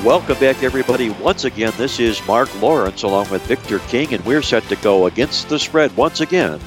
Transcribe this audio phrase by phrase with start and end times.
[0.00, 1.10] Welcome back, everybody.
[1.10, 5.06] Once again, this is Mark Lawrence along with Victor King, and we're set to go
[5.06, 6.58] against the spread once again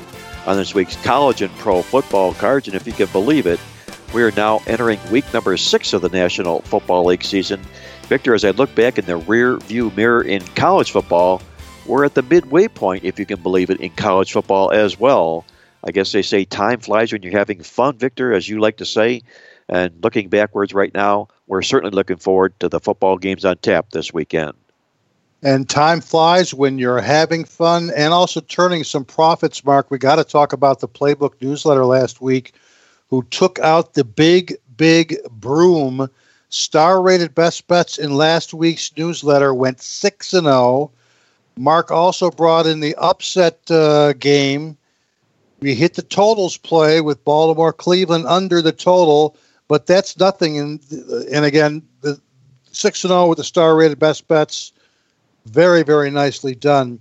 [0.46, 2.68] on this week's college and pro football cards.
[2.68, 3.60] And if you can believe it,
[4.14, 7.62] we are now entering week number six of the National Football League season.
[8.04, 11.42] Victor, as I look back in the rear view mirror in college football,
[11.86, 15.46] we're at the midway point, if you can believe it, in college football as well.
[15.84, 18.86] I guess they say time flies when you're having fun, Victor, as you like to
[18.86, 19.24] say.
[19.68, 23.92] And looking backwards right now, we're certainly looking forward to the football games on tap
[23.92, 24.54] this weekend.
[25.44, 29.92] And time flies when you're having fun and also turning some profits, Mark.
[29.92, 32.54] We got to talk about the Playbook newsletter last week,
[33.10, 36.10] who took out the big, big broom.
[36.50, 40.92] Star rated best bets in last week's newsletter went 6 and 0.
[41.58, 44.78] Mark also brought in the upset uh, game.
[45.60, 49.36] We hit the totals play with Baltimore Cleveland under the total,
[49.68, 50.58] but that's nothing.
[50.58, 50.80] And,
[51.32, 52.20] and again, the
[52.72, 54.72] 6 and 0 with the star rated best bets
[55.46, 57.00] very, very nicely done.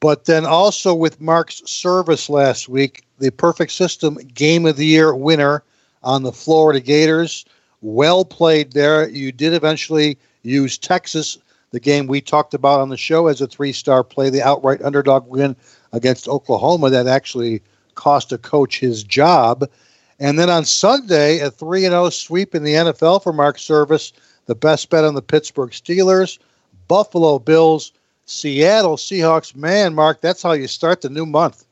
[0.00, 5.14] But then also with Mark's service last week, the Perfect System Game of the Year
[5.14, 5.62] winner
[6.02, 7.44] on the Florida Gators.
[7.82, 9.08] Well played there.
[9.08, 11.38] You did eventually use Texas,
[11.70, 14.82] the game we talked about on the show, as a three star play, the outright
[14.82, 15.54] underdog win
[15.92, 17.62] against Oklahoma that actually
[17.94, 19.68] cost a coach his job.
[20.20, 24.12] And then on Sunday, a 3 0 sweep in the NFL for Mark Service,
[24.46, 26.38] the best bet on the Pittsburgh Steelers.
[26.88, 27.92] Buffalo Bills,
[28.26, 29.54] Seattle Seahawks.
[29.54, 31.64] Man, Mark, that's how you start the new month.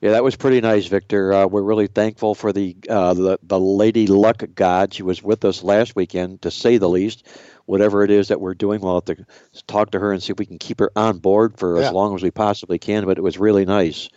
[0.00, 1.32] Yeah, that was pretty nice, Victor.
[1.32, 4.94] Uh, we're really thankful for the, uh, the the Lady Luck God.
[4.94, 7.26] She was with us last weekend, to say the least.
[7.64, 9.26] Whatever it is that we're doing, we'll have to
[9.66, 11.86] talk to her and see if we can keep her on board for Yeah.
[11.88, 13.04] as long as we possibly can.
[13.04, 14.08] But it was really nice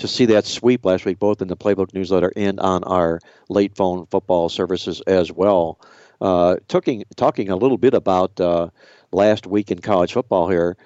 [0.00, 3.76] to see that sweep last week, both in the Playbook newsletter and on our late
[3.76, 5.78] phone football services as well.
[6.20, 8.68] Uh, talking talking a little bit about uh,
[9.12, 10.76] last week in college football here.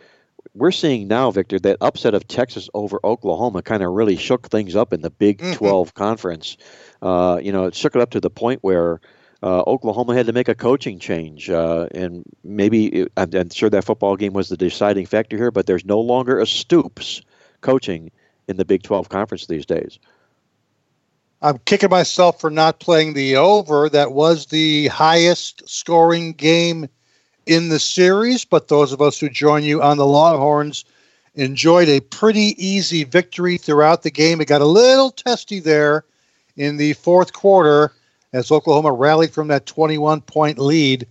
[0.55, 4.77] We're seeing now, Victor, that upset of Texas over Oklahoma kind of really shook things
[4.77, 5.55] up in the Big Mhm.
[5.55, 6.57] 12 conference.
[7.03, 9.01] Uh, you know, it shook it up to the point where
[9.43, 13.71] uh, Oklahoma had to make a coaching change, uh, and maybe it, I'm, I'm sure
[13.71, 15.51] that football game was the deciding factor here.
[15.51, 17.23] But there's no longer a Stoops
[17.61, 18.11] coaching
[18.49, 19.99] in the Big 12 conference these days.
[21.43, 23.88] I'm kicking myself for not playing the over.
[23.91, 26.88] That was the highest scoring game
[27.47, 30.84] in the series, but those of us who join you on the Longhorns
[31.34, 34.41] enjoyed a pretty easy victory throughout the game.
[34.41, 36.04] It got a little testy there
[36.56, 37.93] in the fourth quarter
[38.33, 41.06] as Oklahoma rallied from that 21 point lead.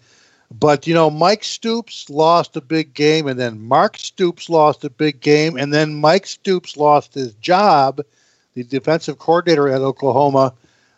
[0.60, 4.90] But, you know, Mike Stoops lost a big game, and then Mark Stoops lost a
[4.90, 8.02] big game, and then Mike Stoops lost his job
[8.54, 10.54] the defensive coordinator at Oklahoma.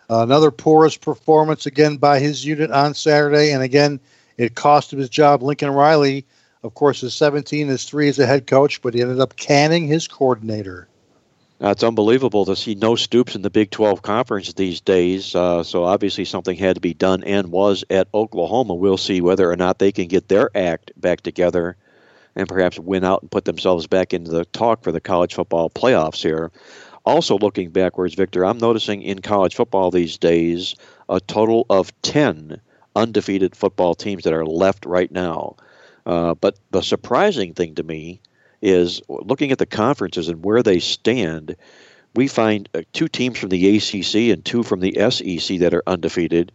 [0.09, 3.99] Uh, another porous performance again by his unit on Saturday, and again
[4.37, 5.41] it cost him his job.
[5.41, 6.25] Lincoln Riley,
[6.63, 9.87] of course, is 17 is three as a head coach, but he ended up canning
[9.87, 10.87] his coordinator.
[11.61, 15.33] Uh, it's unbelievable to see no Stoops in the Big 12 conference these days.
[15.33, 18.73] Uh, so obviously something had to be done and was at Oklahoma.
[18.73, 21.77] We'll see whether or not they can get their act back together
[22.35, 25.69] and perhaps win out and put themselves back into the talk for the college football
[25.69, 26.51] playoffs here.
[27.05, 30.75] Also, looking backwards, Victor, I'm noticing in college football these days
[31.07, 32.59] a total of 10
[32.97, 35.55] undefeated football teams that are left right now.
[36.05, 38.19] Uh, but the surprising thing to me
[38.61, 41.55] is looking at the conferences and where they stand.
[42.15, 45.83] We find uh, two teams from the ACC and two from the SEC that are
[45.85, 46.51] undefeated.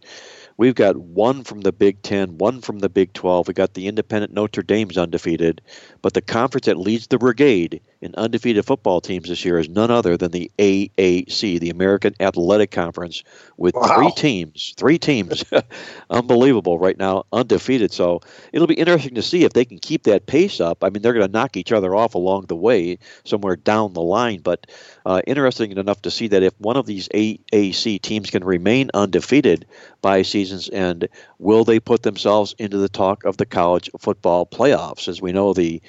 [0.57, 3.47] We've got one from the Big Ten, one from the Big 12.
[3.47, 5.61] We got the independent Notre Dame's undefeated.
[6.01, 9.91] But the conference that leads the brigade in undefeated football teams this year is none
[9.91, 13.23] other than the AAC, the American Athletic Conference,
[13.57, 13.95] with Wow.
[13.95, 15.43] three teams, three teams,
[16.09, 17.91] unbelievable right now, undefeated.
[17.91, 18.21] So
[18.51, 20.83] it'll be interesting to see if they can keep that pace up.
[20.83, 24.01] I mean, they're going to knock each other off along the way, somewhere down the
[24.01, 24.39] line.
[24.41, 24.67] But
[25.05, 29.65] uh, interesting enough to see that if one of these AAC teams can remain undefeated
[30.01, 31.07] by season's end,
[31.37, 35.07] will they put themselves into the talk of the college football playoffs?
[35.07, 35.81] As we know, the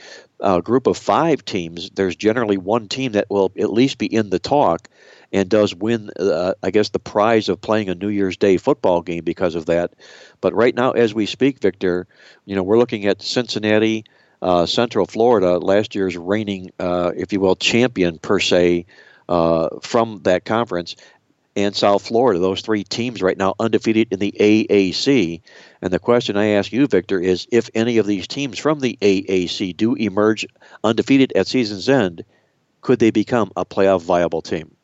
[0.43, 4.31] uh, group of five teams, there's generally one team that will at least be in
[4.31, 4.89] the talk.
[5.33, 9.01] and does win, uh, I guess, the prize of playing a New Year's Day football
[9.01, 9.95] game because of that.
[10.43, 12.07] But right now, as we speak, Victor,
[12.45, 14.05] you know, we're looking at Cincinnati,
[14.43, 18.85] uh, Central Florida, last year's reigning, uh, if you will, champion per se
[19.29, 20.97] uh, from that conference,
[21.57, 22.41] and South Florida.
[22.41, 25.41] Those three teams right now undefeated in the AAC.
[25.83, 28.97] And the question I ask you, Victor, is if any of these teams from the
[29.03, 30.47] AAC do emerge
[30.85, 32.25] undefeated at season's end,
[32.83, 34.75] could they become a playoff viable team?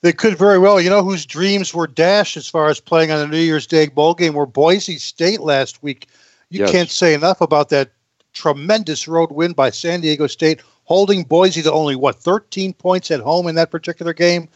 [0.00, 0.80] They could very well.
[0.80, 3.88] You know whose dreams were dashed as far as playing on a New Year's Day
[3.88, 6.08] bowl game were Boise State last week.
[6.48, 6.70] You yes.
[6.70, 7.90] can't say enough about that
[8.32, 13.20] tremendous road win by San Diego State, holding Boise to only what 13 points at
[13.20, 14.48] home in that particular game.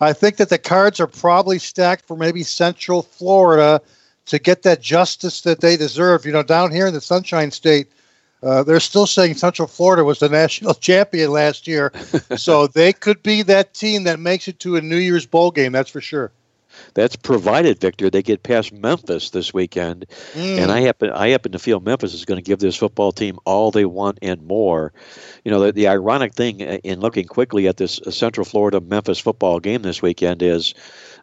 [0.00, 3.80] I think that the cards are probably stacked for maybe Central Florida
[4.26, 6.24] to get that justice that they deserve.
[6.24, 7.88] You know, down here in the Sunshine State,
[8.42, 11.92] uh, they're still saying Central Florida was the national champion last year,
[12.36, 15.72] so they could be that team that makes it to a New Year's bowl game.
[15.72, 16.32] That's for sure.
[16.94, 20.58] That's provided, Victor, they get past Memphis this weekend, mm.
[20.58, 23.38] and I happen I happen to feel Memphis is going to give this football team
[23.44, 24.92] all they want and more.
[25.44, 29.18] You know, the, the ironic thing uh, in looking quickly at this Central Florida Memphis
[29.18, 30.74] football game this weekend is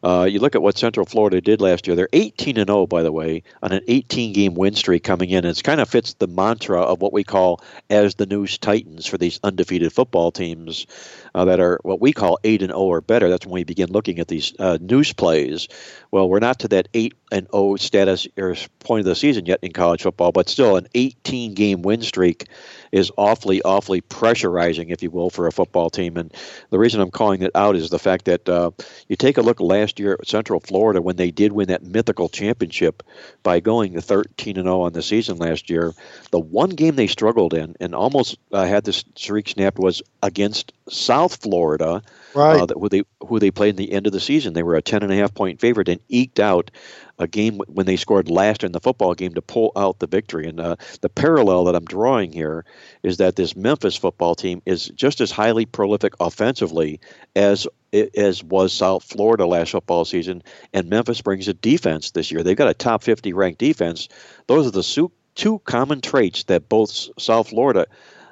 [0.03, 1.95] uh, you look at what Central Florida did last year.
[1.95, 5.45] They're 18 and 0, by the way, on an 18 game win streak coming in.
[5.45, 9.17] It kind of fits the mantra of what we call as the news Titans for
[9.17, 10.87] these undefeated football teams
[11.35, 13.29] uh, that are what we call 8 and 0 or better.
[13.29, 15.67] That's when we begin looking at these uh, news plays.
[16.09, 19.59] Well, we're not to that 8 and 0 status or point of the season yet
[19.61, 22.47] in college football, but still an 18 game win streak
[22.91, 26.17] is awfully, awfully pressurizing, if you will, for a football team.
[26.17, 26.33] And
[26.69, 28.71] the reason I'm calling it out is the fact that uh,
[29.07, 32.29] you take a look last year at Central Florida when they did win that mythical
[32.29, 33.03] championship
[33.43, 35.93] by going 13 and 0 on the season last year.
[36.31, 40.73] The one game they struggled in and almost uh, had this streak snapped was against
[40.89, 42.01] South Florida.
[42.33, 42.61] Right.
[42.61, 44.53] Uh, who they who they played in the end of the season.
[44.53, 46.71] They were a ten and a half point favorite and eked out
[47.19, 50.47] a game when they scored last in the football game to pull out the victory.
[50.47, 52.65] And uh, the parallel that I'm drawing here
[53.03, 56.99] is that this Memphis football team is just as highly prolific offensively
[57.35, 60.41] as as was South Florida last football season,
[60.73, 62.41] and Memphis brings a defense this year.
[62.41, 64.07] They've got a top 50 ranked defense.
[64.47, 67.87] Those are the two common traits that both South Florida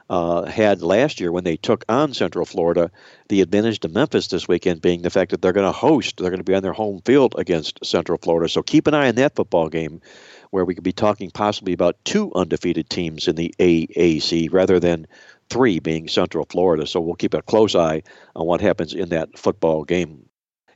[0.09, 2.91] uh, had last year when they took on Central Florida.
[3.29, 6.31] The advantage to Memphis this weekend being the fact that they're going to host, they're
[6.31, 8.50] going to be on their home field against Central Florida.
[8.50, 10.01] So keep an eye on that football game
[10.50, 15.06] where we could be talking possibly about two undefeated teams in the AAC rather than
[15.50, 16.88] three being Central Florida.
[16.88, 18.03] So we'll keep a close eye
[18.35, 20.28] on what happens in that football game.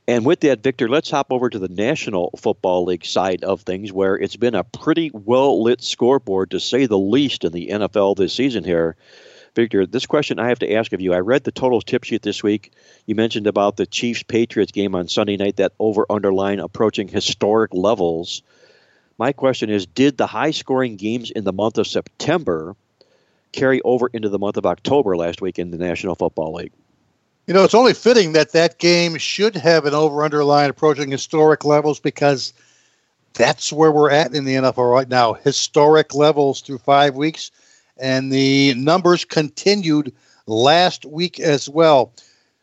[0.06, 3.90] And with that, Victor, let's hop over to the National Football League side of things,
[3.90, 8.16] where it's been a pretty well lit scoreboard, to say the least, in the NFL
[8.16, 8.96] this season here.
[9.54, 11.14] Victor, this question I have to ask of you.
[11.14, 12.72] I read the totals tip sheet this week.
[13.06, 17.72] You mentioned about the Chiefs Patriots game on Sunday night, that over underline approaching historic
[17.72, 18.42] levels.
[19.16, 22.76] My question is Did the high scoring games in the month of September
[23.52, 26.72] carry over into the month of October last week in the National Football League?
[27.46, 31.64] You know, it's only fitting that that game should have an over underline approaching historic
[31.64, 32.54] levels because
[33.34, 35.34] that's where we're at in the NFL right now.
[35.34, 37.50] Historic levels through five weeks
[37.98, 40.12] and the numbers continued
[40.46, 42.12] last week as well.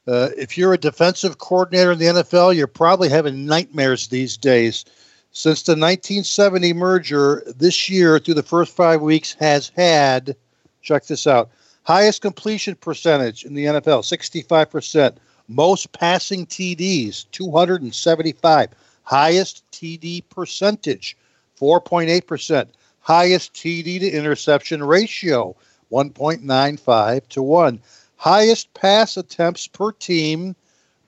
[0.08, 4.84] Uh, if you're a defensive coordinator in the NFL, you're probably having nightmares these days.
[5.32, 10.36] Since the 1970 merger, this year through the first five weeks has had,
[10.82, 11.50] check this out,
[11.84, 15.16] highest completion percentage in the NFL, 65%.
[15.48, 18.70] Most passing TDs, 275.
[19.04, 21.18] Highest TD percentage,
[21.60, 22.68] 4.8%
[23.02, 25.56] highest TD to interception ratio,
[25.92, 27.82] 1.95 to 1.
[28.16, 30.56] Highest pass attempts per team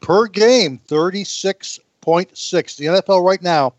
[0.01, 2.75] per game, 36.6.
[2.75, 3.73] The NFL right now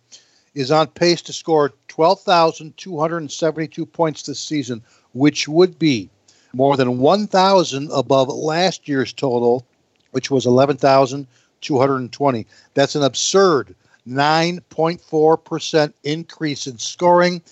[0.55, 4.83] is on pace to score 12,272 points this season,
[5.13, 6.09] which would be
[6.55, 9.67] more than 1,000 above last year's total,
[10.13, 12.47] which was 11,220.
[12.75, 13.75] That's an absurd
[14.07, 17.43] 9.4% increase in scoring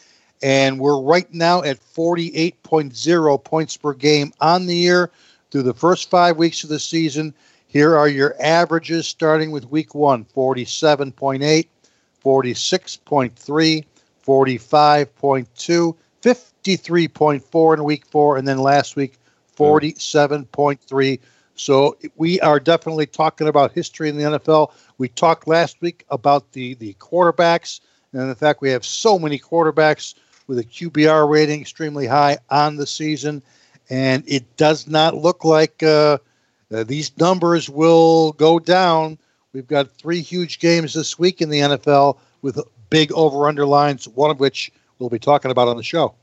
[0.43, 5.11] and we're right now at 48.0 points per game on the year
[5.51, 7.33] through the first five weeks of the season.
[7.69, 11.69] Here are your averages starting with week one 47.8,
[12.25, 13.85] 46.3,
[14.27, 15.97] 45.2,
[16.65, 19.19] 53.4 in week four, and then last week
[19.57, 21.19] 47.3.
[21.55, 24.73] So we are definitely talking about history in the NFL.
[24.99, 27.81] We talked last week about the, the quarterbacks
[28.13, 30.15] and the fact we have so many quarterbacks
[30.47, 33.43] with a QBR rating extremely high on the season.
[33.91, 36.19] And it does not look like uh,
[36.73, 39.19] Uh, these numbers will go down.
[39.53, 44.09] We've got three huge games this week in the NFL with big over under lines,
[44.09, 46.15] one of which we'll be talking about on the show.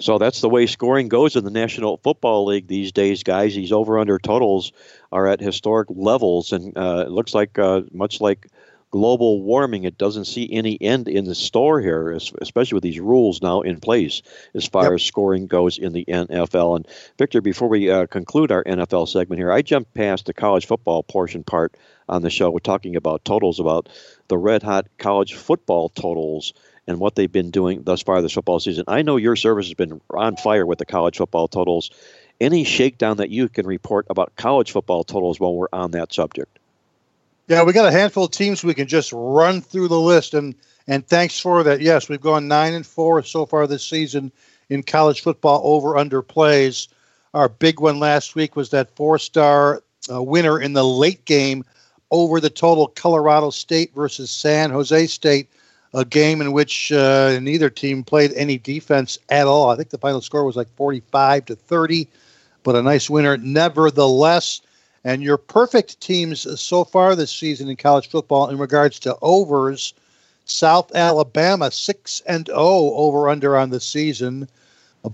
[0.00, 3.54] So that's the way scoring goes in the National Football League these days, guys.
[3.54, 4.72] These over under totals
[5.12, 8.48] are at historic levels, and uh, it looks like uh, much like
[8.94, 13.42] global warming, it doesn't see any end in the store here, especially with these rules
[13.42, 14.22] now in place
[14.54, 14.92] as far yep.
[14.92, 16.76] as scoring goes in the NFL.
[16.76, 16.86] And
[17.18, 21.02] Victor, before we uh, conclude our NFL segment here, I jumped past the college football
[21.02, 21.74] portion part
[22.08, 22.52] on the show.
[22.52, 23.88] We're talking about totals, about
[24.28, 26.52] the red hot college football totals
[26.86, 28.84] and what they've been doing thus far this football season.
[28.88, 31.90] I know your service has been on fire with the college football totals.
[32.40, 36.58] Any shakedown that you can report about college football totals while we're on that subject?
[37.46, 40.54] Yeah, we got a handful of teams we can just run through the list, and
[40.86, 41.80] and thanks for that.
[41.80, 44.32] Yes, we've gone nine and four so far this season
[44.68, 46.88] in college football over under plays.
[47.34, 51.64] Our big one last week was that four star uh, winner in the late game
[52.10, 55.50] over the total Colorado State versus San Jose State,
[55.94, 59.70] a game in which uh, neither team played any defense at all.
[59.70, 62.08] I think the final score was like 45 to 30,
[62.64, 64.60] but a nice winner nevertheless.
[65.04, 69.94] And your perfect teams so far this season in college football in regards to overs
[70.46, 74.48] South Alabama 6 and 0 over under on the season.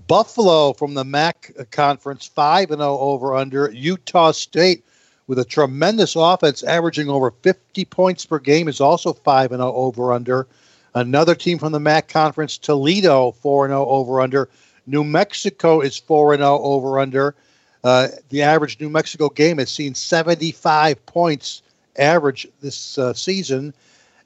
[0.07, 3.71] Buffalo from the MAC conference 5 and 0 over under.
[3.71, 4.83] Utah State
[5.27, 9.73] with a tremendous offense averaging over 50 points per game is also 5 and 0
[9.73, 10.47] over under.
[10.93, 14.49] Another team from the MAC conference Toledo 4 and 0 over under.
[14.87, 17.35] New Mexico is 4 and 0 over under.
[17.83, 21.61] Uh, the average New Mexico game has seen 75 points
[21.97, 23.73] average this uh, season.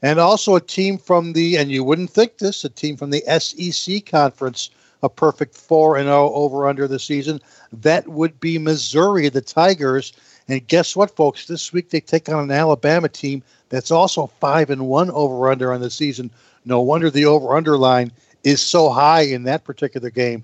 [0.02, 3.24] And also a team from the, and you wouldn't think this, a team from the
[3.40, 4.70] SEC conference,
[5.04, 7.40] a perfect 4 and 0 over under the season.
[7.72, 10.14] That would be Missouri, the Tigers.
[10.48, 11.48] And guess what, folks?
[11.48, 15.74] This week they take on an Alabama team that's also 5 and 1 over under
[15.74, 16.30] on the season.
[16.66, 18.12] No wonder the over under line
[18.44, 20.44] is so high in that particular game.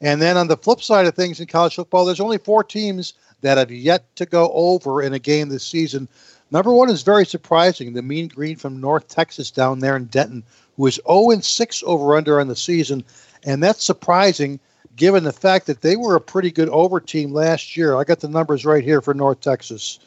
[0.00, 3.14] And then on the flip side of things in college football, there's only four teams
[3.42, 6.08] that have yet to go over in a game this season.
[6.50, 7.92] Number one is very surprising.
[7.92, 10.42] The Mean Green from North Texas down there in Denton,
[10.76, 13.04] who is 0 6 over under on the season.
[13.44, 14.58] And that's surprising
[14.96, 17.96] given the fact that they were a pretty good over team last year.
[17.96, 19.98] I got the numbers right here for North Texas.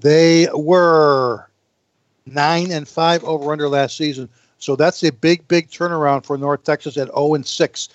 [0.00, 1.48] They were
[2.26, 4.28] 9 and 5 over under last season.
[4.60, 7.88] So that's a big, big turnaround for North Texas at 0 and 6.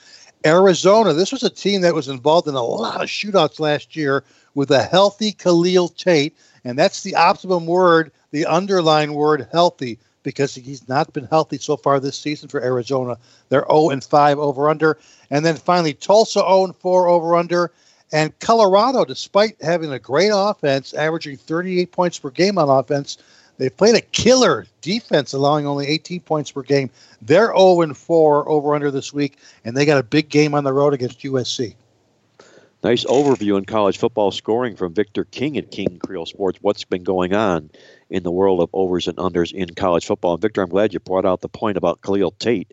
[0.45, 4.24] Arizona, this was a team that was involved in a lot of shootouts last year
[4.55, 6.36] with a healthy Khalil Tate.
[6.63, 11.77] And that's the optimum word, the underlying word healthy, because he's not been healthy so
[11.77, 13.17] far this season for Arizona.
[13.50, 14.98] They're 0 and 5 over under.
[15.29, 17.72] And then finally, Tulsa 0 and 4 over under.
[18.12, 23.17] And Colorado, despite having a great offense, averaging 38 points per game on offense,
[23.57, 26.89] they played a killer defense, allowing only 18 points per game.
[27.21, 30.74] They're 0 4 over under this week, and they got a big game on the
[30.74, 31.75] road against USC.
[32.83, 36.59] Nice overview in college football scoring from Victor King at King Creole Sports.
[36.62, 37.71] What's been going on
[38.12, 40.33] in the world of overs and unders in college football?
[40.33, 42.71] And Victor, I'm glad you brought out the point about Khalil Tate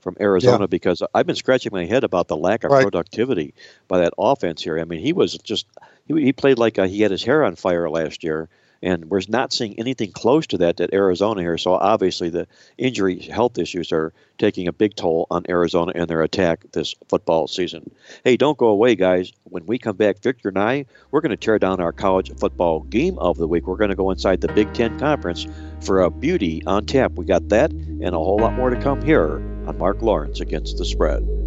[0.00, 0.66] from Arizona yeah.
[0.66, 2.82] because I've been scratching my head about the lack of right.
[2.82, 3.54] productivity
[3.88, 4.78] by that offense here.
[4.78, 5.66] I mean, he was just
[6.06, 8.50] he, he played like a, he had his hair on fire last year
[8.84, 11.56] and we're not seeing anything close to that at Arizona here.
[11.56, 16.22] So obviously, the injury health issues are taking a big toll on Arizona and their
[16.22, 17.90] attack this football season.
[18.24, 19.32] Hey, don't go away, guys.
[19.44, 22.80] When we come back, Victor and I, we're going to tear down our college football
[22.80, 23.66] game of the week.
[23.66, 25.46] We're going to go inside the Big Ten Conference
[25.80, 27.12] for a beauty on tap.
[27.12, 29.36] We got that and a whole lot more to come here
[29.66, 31.43] on Mark Lawrence Against the Spread.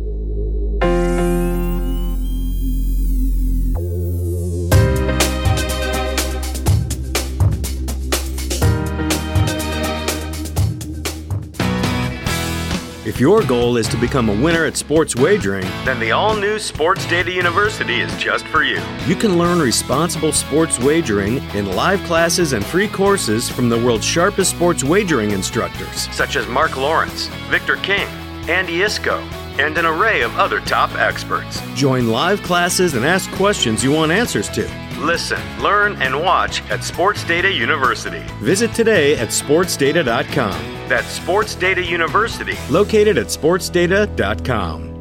[13.07, 16.59] If your goal is to become a winner at sports wagering, then the all new
[16.59, 18.81] Sports Data University is just for you.
[19.05, 24.03] You can learn responsible sports wagering in live classes and free courses from the world's
[24.03, 28.09] sharpest sports wagering instructors, such as Mark Lawrence, Victor King,
[28.49, 29.21] Andy Iskoe,
[29.57, 31.61] and an array of other top experts.
[31.75, 34.67] Join live classes and ask questions you want answers to.
[34.99, 38.25] Listen, learn, and watch at Sports Data University.
[38.41, 40.76] Visit today at sportsdata.com.
[40.87, 44.96] That's Sports Data University, located at sportsdata.com.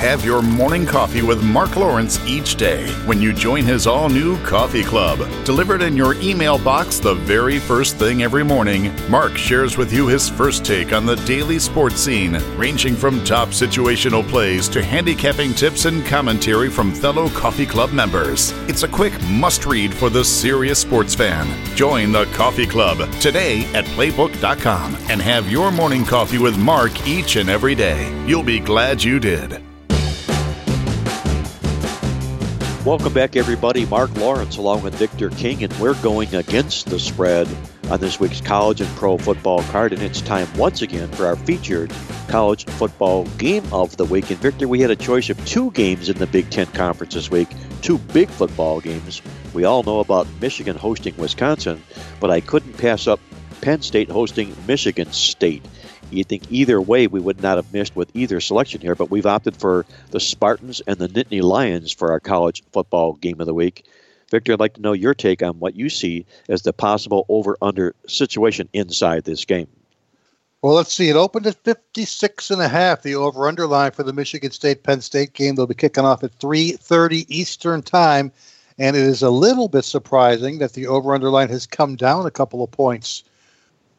[0.00, 4.42] Have your morning coffee with Mark Lawrence each day when you join his all new
[4.44, 5.18] coffee club.
[5.44, 10.06] Delivered in your email box the very first thing every morning, Mark shares with you
[10.06, 15.52] his first take on the daily sports scene, ranging from top situational plays to handicapping
[15.52, 18.52] tips and commentary from fellow coffee club members.
[18.70, 21.46] It's a quick must read for the serious sports fan.
[21.76, 27.36] Join the coffee club today at playbook.com and have your morning coffee with Mark each
[27.36, 28.10] and every day.
[28.26, 29.62] You'll be glad you did.
[32.86, 33.84] Welcome back, everybody.
[33.84, 37.46] Mark Lawrence along with Victor King, and we're going against the spread
[37.90, 39.92] on this week's college and pro football card.
[39.92, 41.92] And it's time once again for our featured
[42.28, 44.30] college football game of the week.
[44.30, 47.30] And Victor, we had a choice of two games in the Big Ten Conference this
[47.30, 47.48] week,
[47.82, 49.20] two big football games.
[49.52, 51.82] We all know about Michigan hosting Wisconsin,
[52.18, 53.20] but I couldn't pass up
[53.60, 55.66] Penn State hosting Michigan State.
[56.10, 59.26] You'd think either way we would not have missed with either selection here, but we've
[59.26, 63.54] opted for the Spartans and the Nittany Lions for our college football game of the
[63.54, 63.84] week.
[64.30, 67.56] Victor, I'd like to know your take on what you see as the possible over
[67.62, 69.68] under situation inside this game.
[70.62, 71.08] Well, let's see.
[71.08, 74.82] It opened at 56 and a half, the over under line for the Michigan State
[74.82, 75.54] Penn State game.
[75.54, 78.30] They'll be kicking off at 3:30 Eastern Time,
[78.78, 82.26] and it is a little bit surprising that the over under line has come down
[82.26, 83.24] a couple of points.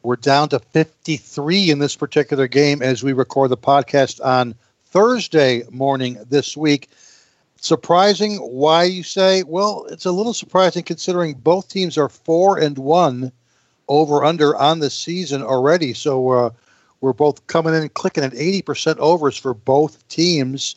[0.04, 4.56] We're down to 53 in this particular game as we record the podcast on
[4.86, 6.88] Thursday morning this week.
[7.60, 9.44] Surprising why you say?
[9.44, 13.30] Well, it's a little surprising considering both teams are 4 and 1
[13.86, 15.94] over under on the season already.
[15.94, 16.50] So uh,
[17.00, 20.74] we're both coming in clicking at 80% overs for both teams.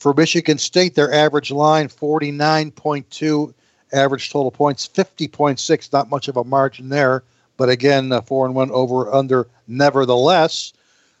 [0.00, 3.54] For Michigan State, their average line 49.2,
[3.92, 7.22] average total points 50.6, not much of a margin there.
[7.56, 9.48] But again, uh, four and one over under.
[9.68, 10.72] Nevertheless,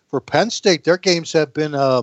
[0.08, 2.02] for Penn State, their games have been uh,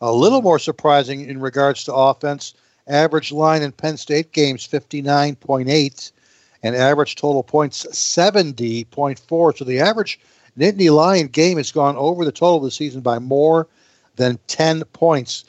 [0.00, 2.54] a little more surprising in regards to offense.
[2.86, 6.12] Average line in Penn State games 59.8
[6.62, 9.56] and average total points 70.4.
[9.56, 10.20] So the average
[10.58, 13.66] Nittany Lion game has gone over the total of the season by more
[14.16, 15.44] than 10 points.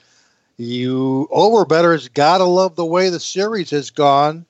[0.57, 4.45] You over betters gotta love the way the series has gone.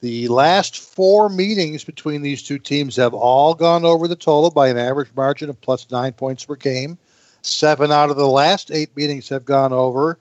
[0.00, 4.68] The last four meetings between these two teams have all gone over the total by
[4.68, 6.98] an average margin of plus nine points per game.
[7.42, 10.18] Seven out of the last eight meetings have gone over.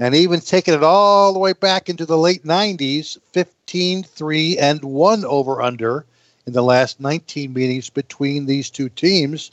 [0.00, 4.82] And even taking it all the way back into the late 90s, 15 3 and
[4.82, 6.04] 1 over under
[6.46, 9.52] in the last 19 meetings between these two teams.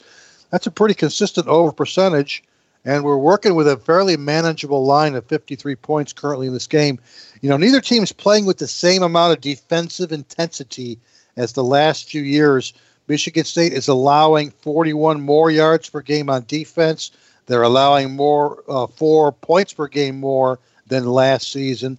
[0.50, 2.42] That's a pretty consistent over percentage
[2.84, 6.98] and we're working with a fairly manageable line of 53 points currently in this game.
[7.40, 10.98] You know, neither team is playing with the same amount of defensive intensity
[11.36, 12.72] as the last few years.
[13.08, 17.10] Michigan State is allowing 41 more yards per game on defense.
[17.46, 21.98] They're allowing more, uh, four points per game more than last season.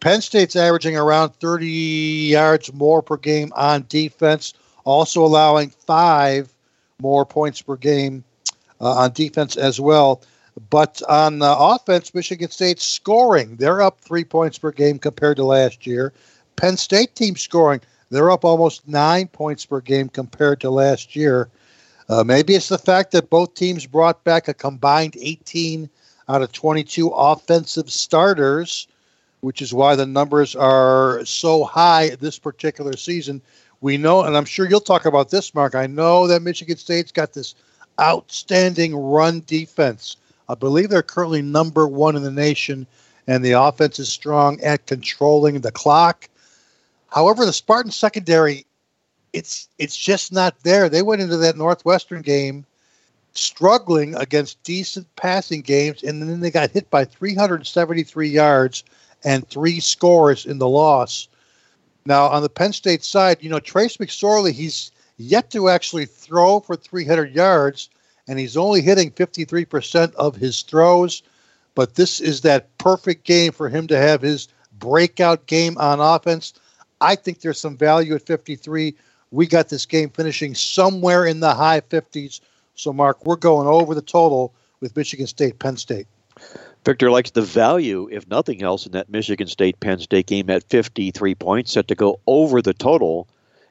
[0.00, 6.52] Penn State's averaging around 30 yards more per game on defense, also allowing five
[7.00, 8.24] more points per game
[8.80, 10.22] on defense as well.
[10.70, 13.56] But on uh, offense, Michigan State scoring.
[13.56, 16.12] They're up three points per game compared to last year.
[16.56, 17.80] Penn State team scoring.
[18.10, 21.50] They're up almost nine points per game compared to last year.
[22.08, 25.90] Uh, maybe it's the fact that both teams brought back a combined 18
[26.28, 28.86] out of 22 offensive starters,
[29.40, 33.42] which is why the numbers are so high this particular season.
[33.80, 35.74] We know, and I'm sure you'll talk about this, Mark.
[35.74, 37.54] I know that Michigan State's got this
[38.00, 40.16] outstanding run defense.
[40.48, 42.86] I believe they're currently number one in the nation,
[43.26, 46.28] and the offense is strong at controlling the clock.
[47.08, 48.66] However, the Spartan secondary,
[49.32, 50.88] it's it's just not there.
[50.88, 52.64] They went into that Northwestern game
[53.32, 58.84] struggling against decent passing games, and then they got hit by 373 yards
[59.24, 61.28] and three scores in the loss.
[62.06, 66.60] Now, on the Penn State side, you know, Trace McSorley, he's yet to actually throw
[66.60, 67.88] for 300 yards,
[68.28, 71.22] and he's only hitting 53% of his throws.
[71.74, 74.48] But this is that perfect game for him to have his
[74.78, 76.54] breakout game on offense.
[77.00, 78.94] I think there's some value at 53.
[79.30, 82.40] We got this game finishing somewhere in the high 50s.
[82.74, 86.06] So, Mark, we're going over the total with Michigan State, Penn State.
[86.84, 90.62] Victor likes the value, if nothing else, in that Michigan State Penn State game at
[90.64, 93.26] 53 points, set to go over the total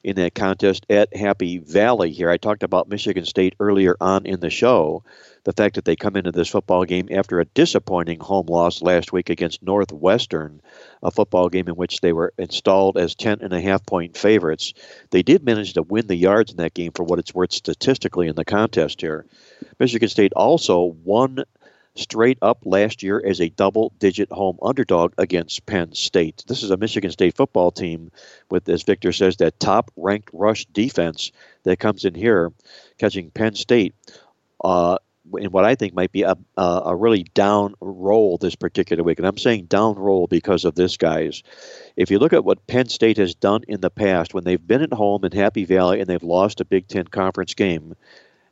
[0.06, 2.30] in that contest at Happy Valley here.
[2.30, 5.04] I talked about Michigan State earlier on in the show.
[5.46, 9.12] The fact that they come into this football game after a disappointing home loss last
[9.12, 10.62] week against Northwestern,
[11.02, 14.76] a football game in which they were installed as 10 and a half point favorites.
[15.10, 18.28] They did manage to win the yards in that game for what it's worth statistically
[18.28, 19.26] in the contest here.
[19.80, 21.44] Michigan State also won
[21.96, 26.44] straight up last year as a double digit home underdog against Penn State.
[26.48, 28.12] This is a Michigan State football team
[28.50, 31.32] with, as Victor says, that top ranked rush defense
[31.64, 32.52] that comes in here
[32.98, 33.96] catching Penn State.
[34.64, 34.98] Uh,
[35.40, 39.18] in what I think might be a, a, really down roll this particular week.
[39.18, 41.42] And I'm saying down roll because of this, guys.
[41.96, 44.84] If you look at what Penn State has done in the past, when they've been
[44.84, 47.96] at home in Happy Valley and they've lost a Big Ten conference game,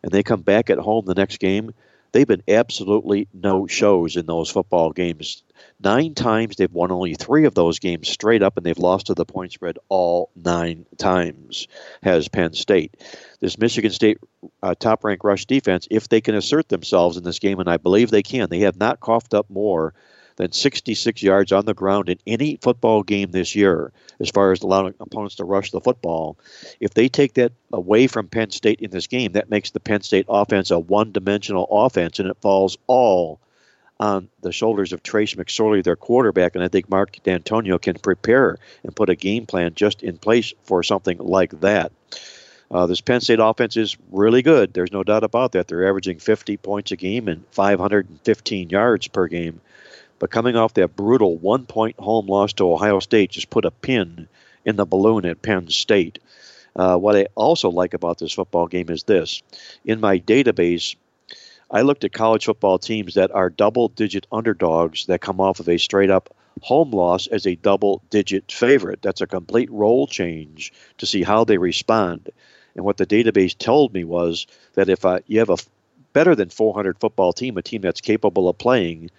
[0.01, 1.73] and they come back at home the next game,
[2.13, 5.43] they've been absolutely no shows in those football games.
[5.84, 9.13] Nine times they've won only three of those games straight up, and they've lost to
[9.13, 11.67] the point spread all nine times,
[12.02, 12.95] has Penn State.
[13.41, 14.19] This Michigan State
[14.62, 17.78] uh, top ranked rush defense, if they can assert themselves in this game, and I
[17.78, 19.93] believe they can, they have not coughed up more
[20.36, 24.62] than 66 yards on the ground in any football game this year, as far as
[24.62, 26.38] allowing opponents to rush the football.
[26.80, 30.02] If they take that away from Penn State in this game, that makes the Penn
[30.02, 33.39] State offense a one dimensional offense, and it falls all
[34.00, 38.58] on the shoulders of Trace McSorley, their quarterback, and I think Mark Dantonio can prepare
[38.84, 41.91] and put a game plan just in place for something like that.
[42.74, 44.74] Uh, this Penn State offense is really good.
[44.74, 45.67] There's no doubt about that.
[45.67, 49.62] They're averaging 50 points a game and 515 yards per game.
[50.19, 53.71] But coming off that brutal one point home loss to Ohio State just put a
[53.71, 54.28] pin
[54.65, 56.19] in the balloon at Penn State.
[56.76, 59.43] Uh, what I also like about this football game is this.
[59.86, 60.95] In my database,
[61.69, 65.69] I looked at college football teams that are double digit underdogs that come off of
[65.69, 69.02] a straight up home loss as a double digit favorite.
[69.02, 72.30] That's a complete role change to see how they respond.
[72.76, 75.58] And what the database told me was that if uh, you have a
[76.13, 79.10] better than 400 football team, a team that's capable of playing,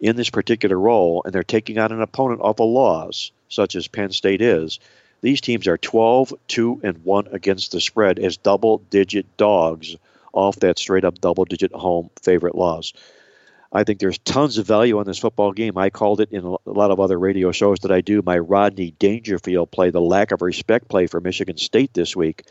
[0.00, 3.88] in this particular role and they're taking on an opponent off a loss, such as
[3.88, 4.78] Penn State is,
[5.22, 9.96] these teams are 12, 2, and 1 against the spread as double digit dogs
[10.32, 12.92] off that straight up double digit home favorite loss.
[13.72, 15.76] I think there's tons of value on this football game.
[15.76, 18.92] I called it in a lot of other radio shows that I do my Rodney
[18.98, 22.44] Dangerfield play, the lack of respect play for Michigan State this week.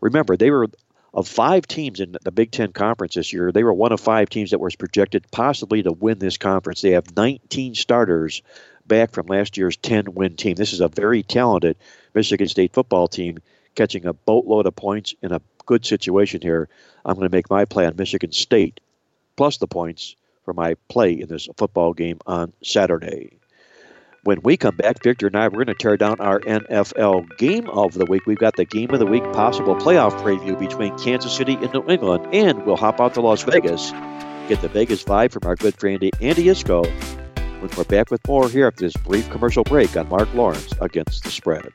[0.00, 0.68] Remember, they were
[1.16, 4.28] of five teams in the Big Ten Conference this year, they were one of five
[4.28, 6.82] teams that was projected possibly to win this conference.
[6.82, 8.42] They have 19 starters
[8.86, 10.56] back from last year's 10 win team.
[10.56, 11.78] This is a very talented
[12.14, 13.38] Michigan State football team
[13.74, 16.68] catching a boatload of points in a good situation here.
[17.02, 18.80] I'm going to make my play on Michigan State
[19.36, 23.38] plus the points for my play in this football game on Saturday.
[24.26, 27.70] When we come back, Victor and I, we're going to tear down our NFL game
[27.70, 28.26] of the week.
[28.26, 31.88] We've got the game of the week possible playoff preview between Kansas City and New
[31.88, 33.92] England, and we'll hop out to Las Vegas,
[34.48, 36.88] get the Vegas vibe from our good friend Andy Iskoe.
[37.60, 41.22] When we're back with more here after this brief commercial break on Mark Lawrence against
[41.22, 41.72] the spread.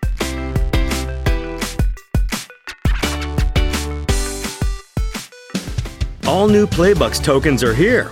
[6.27, 8.11] All new Playbucks tokens are here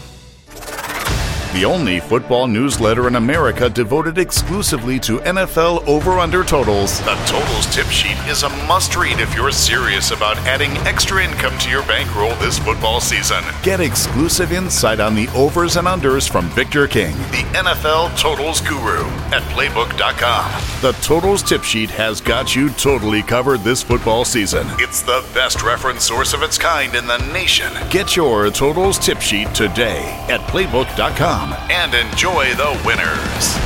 [1.53, 6.99] the only football newsletter in America devoted exclusively to NFL over under totals.
[7.01, 11.57] The Totals Tip Sheet is a must read if you're serious about adding extra income
[11.59, 13.43] to your bankroll this football season.
[13.63, 19.03] Get exclusive insight on the overs and unders from Victor King, the NFL Totals Guru,
[19.33, 20.61] at Playbook.com.
[20.81, 24.65] The Totals Tip Sheet has got you totally covered this football season.
[24.79, 27.73] It's the best reference source of its kind in the nation.
[27.89, 33.57] Get your Totals Tip Sheet today at Playbook.com and enjoy the winners.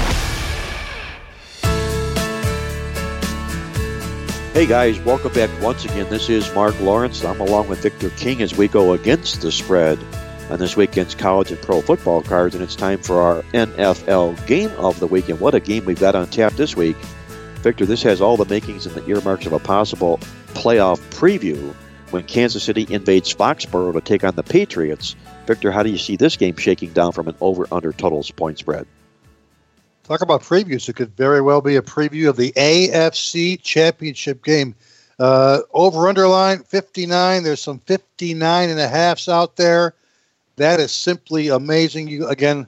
[4.54, 6.10] Hey guys, welcome back once again.
[6.10, 7.26] This is Mark Lawrence.
[7.26, 10.00] I'm along with Victor King as we go against the spread
[10.50, 14.72] on this weekend's college and pro football cards, and it's time for our NFL game
[14.78, 15.28] of the week.
[15.28, 16.96] And what a game we've got on tap this week.
[17.58, 20.20] Victor, this has all the makings and the earmarks of a possible
[20.54, 21.74] playoff preview
[22.12, 25.18] when Kansas City invades Foxborough to take on the Patriots.
[25.46, 28.58] Victor, how do you see this game shaking down from an over under totals point
[28.60, 28.88] spread?
[30.04, 30.88] Talk about previews.
[30.88, 34.76] It could very well be a preview of the AFC Championship game.
[35.18, 37.44] Uh, over underline 59.
[37.44, 39.96] There's some 59 and a halfs out there.
[40.58, 42.08] That is simply amazing.
[42.08, 42.68] You again,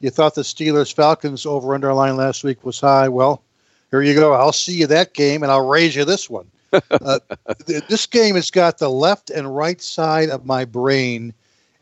[0.00, 3.08] you thought the Steelers Falcons over underline last week was high.
[3.08, 3.42] Well,
[3.90, 4.32] here you go.
[4.34, 6.50] I'll see you that game, and I'll raise you this one.
[6.90, 7.20] Uh,
[7.66, 11.32] th- this game has got the left and right side of my brain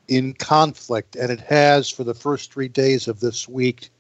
[0.08, 3.90] in conflict, and it has for the first three days of this week.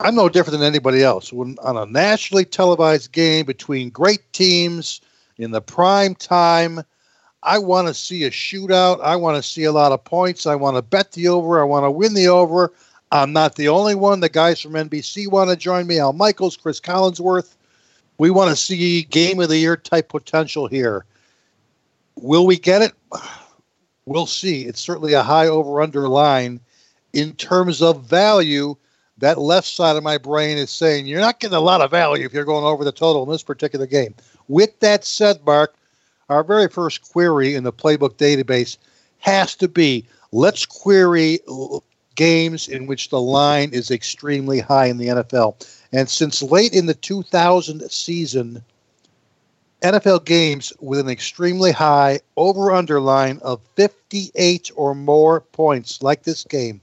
[0.00, 1.32] I'm no different than anybody else.
[1.32, 5.00] When on a nationally televised game between great teams
[5.38, 6.82] in the prime time,
[7.42, 9.00] I want to see a shootout.
[9.00, 10.46] I want to see a lot of points.
[10.46, 11.60] I want to bet the over.
[11.60, 12.72] I want to win the over.
[13.12, 14.20] I'm not the only one.
[14.20, 15.98] The guys from NBC want to join me.
[15.98, 17.54] Al Michaels, Cris Collinsworth.
[18.18, 21.04] We want to see game of the year type potential here.
[22.16, 22.92] Will we get it?
[24.06, 24.62] We'll see.
[24.62, 26.60] It's certainly a high over under line.
[27.12, 28.76] In terms of value,
[29.18, 32.24] that left side of my brain is saying you're not getting a lot of value
[32.24, 34.14] if you're going over the total in this particular game.
[34.48, 35.74] With that said, Mark,
[36.28, 38.76] our very first query in the playbook database
[39.18, 41.40] has to be let's query
[42.14, 45.66] games in which the line is extremely high in the NFL.
[45.92, 48.62] And since late in the 2000 season,
[49.82, 56.22] NFL games with an extremely high over under line of 58 or more points, like
[56.22, 56.80] this game,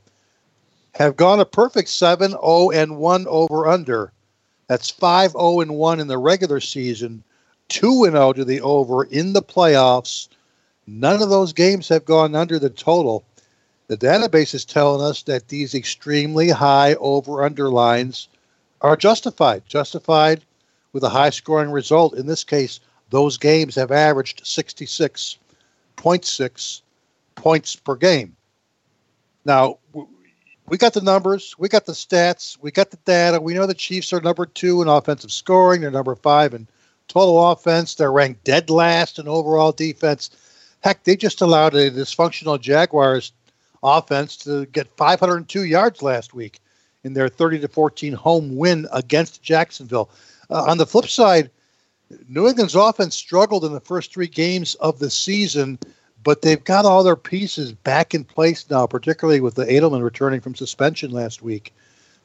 [0.94, 4.12] have gone a perfect 7 0 and 1 over under.
[4.68, 7.24] That's 5 0 and 1 in the regular season,
[7.70, 10.28] 2 and 0 to the over in the playoffs.
[10.86, 13.24] None of those games have gone under the total.
[13.88, 18.28] The database is telling us that these extremely high over under lines
[18.82, 20.44] are justified, justified
[20.94, 22.16] with a high scoring result.
[22.16, 22.80] In this case,
[23.10, 26.82] those games have averaged 66.6
[27.36, 28.36] points per game.
[29.46, 29.80] Now,
[30.68, 33.42] we got the numbers, we got the stats, we got the data.
[33.42, 36.68] We know the Chiefs are number two in offensive scoring, they're number five in
[37.10, 40.30] total offense, they're ranked dead last in overall defense.
[40.80, 43.34] Heck, they just allowed a dysfunctional Jaguars
[43.84, 46.60] offense to get 502 yards last week
[47.04, 50.10] in their 30 to 14 home win against Jacksonville.
[50.50, 51.50] Uh, on the flip side,
[52.28, 55.80] New England's offense struggled in the first three games of the season,
[56.24, 60.42] but they've got all their pieces back in place now, particularly with the Edelman returning
[60.42, 61.74] from suspension last week.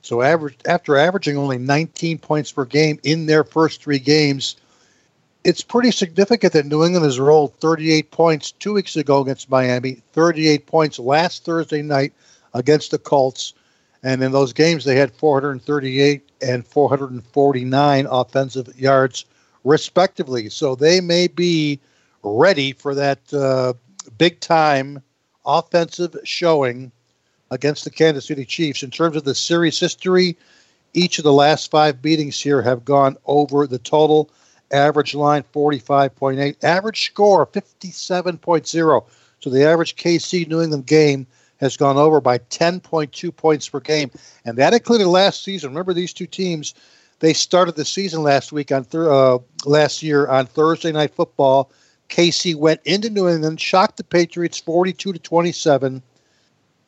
[0.02, 4.57] So, after averaging only 19 points per game in their first three games,
[5.44, 10.02] it's pretty significant that New England has rolled 38 points two weeks ago against Miami,
[10.12, 12.12] 38 points last Thursday night
[12.54, 13.54] against the Colts.
[14.02, 19.24] And in those games, they had 438 and 449 offensive yards,
[19.64, 20.48] respectively.
[20.48, 21.81] So they may be
[22.22, 23.74] ready for that uh,
[24.16, 25.03] big time
[25.46, 26.92] offensive showing
[27.51, 28.83] against the Kansas City Chiefs.
[28.83, 30.37] In terms of the series history,
[30.94, 34.31] each of the last five beatings here have gone over the total.
[34.70, 36.62] Average line 45.8.
[36.62, 39.05] Average score 57.0.
[39.40, 41.27] So the average KC New England game
[41.59, 44.11] has gone over by 10.2 points per game.
[44.44, 45.71] And that included last season.
[45.71, 46.75] Remember these two teams,
[47.21, 51.71] they started the season last week on th- uh, last year on Thursday night football.
[52.09, 56.03] KC went into New England, shocked the Patriots 42 to 27.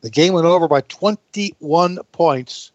[0.00, 2.72] The game went over by 21 points.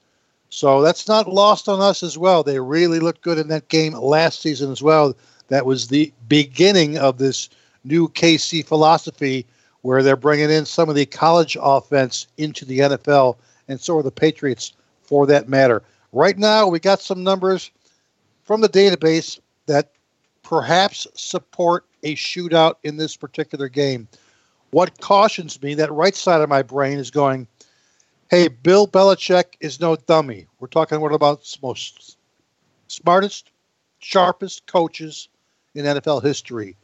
[0.49, 2.43] So that's not lost on us as well.
[2.43, 5.15] They really looked good in that game last season as well.
[5.47, 7.49] That was the beginning of this
[7.83, 9.45] new KC philosophy
[9.85, 14.01] where they're bringing in some of the college offense into the NFL, and so are
[14.01, 15.83] the Patriots for that matter.
[16.11, 17.69] Right now, we got some numbers
[18.45, 19.91] from the database that
[20.41, 24.07] perhaps support a shootout in this particular game.
[24.71, 27.47] What cautions me, that right side of my brain is going,
[28.31, 30.47] hey, Bill Belichick is no dummy.
[30.59, 32.17] We're talking what about most
[32.87, 33.51] smartest,
[33.99, 35.29] sharpest coaches
[35.75, 36.75] in NFL history.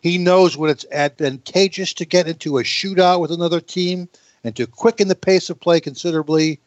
[0.00, 4.08] He knows when it's advantageous to get into a shootout with another team
[4.44, 6.60] and to quicken the pace of play considerably.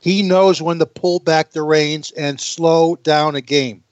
[0.00, 3.82] He knows when to pull back the reins and slow down a game.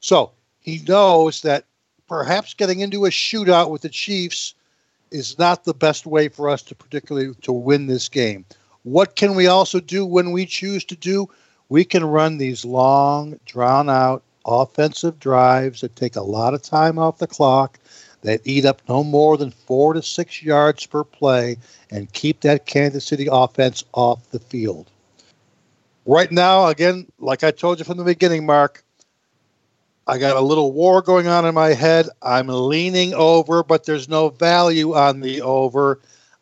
[0.00, 1.64] So he knows that
[2.08, 4.54] perhaps getting into a shootout with the Chiefs
[5.10, 8.44] is not the best way for us to particularly to win this game.
[8.84, 11.28] What can we also do when we choose to do?
[11.68, 16.98] We can run these long, drawn out offensive drives that take a lot of time
[16.98, 17.78] off the clock,
[18.22, 21.56] that eat up no more than four to six yards per play,
[21.90, 24.90] and keep that Kansas City offense off the field.
[26.06, 28.82] Right now, again, like I told you from the beginning, Mark,
[30.06, 32.08] I got a little war going on in my head.
[32.22, 36.00] I'm leaning over, but there's no value on the over.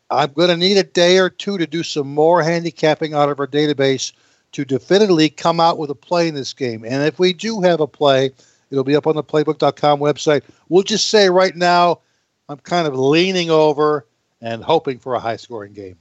[0.09, 3.41] I'm going to need a day or two to do some more handicapping out of
[3.41, 4.13] our database
[4.53, 6.85] to definitively come out with a play in this game.
[6.85, 8.31] And if we do have a play,
[8.71, 10.43] it'll be up on the playbook.com website.
[10.69, 12.01] We'll just say right now,
[12.49, 14.05] I'm kind of leaning over
[14.41, 15.97] and hoping for a high scoring game.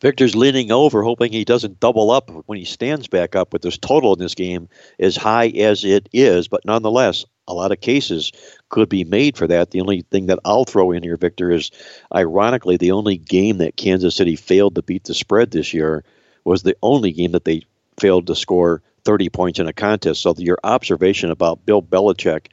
[0.00, 3.78] Victor's leaning over, hoping he doesn't double up when he stands back up with this
[3.78, 6.48] total in this game as high as it is.
[6.48, 8.32] But nonetheless, a lot of cases
[8.68, 9.70] could be made for that.
[9.70, 11.70] The only thing that I'll throw in here, Victor, is
[12.12, 16.04] ironically the only game that Kansas City failed to beat the spread this year
[16.44, 17.62] was the only game that they
[17.96, 20.22] failed to score 30 points in a contest.
[20.22, 22.48] So your observation about Bill Belichick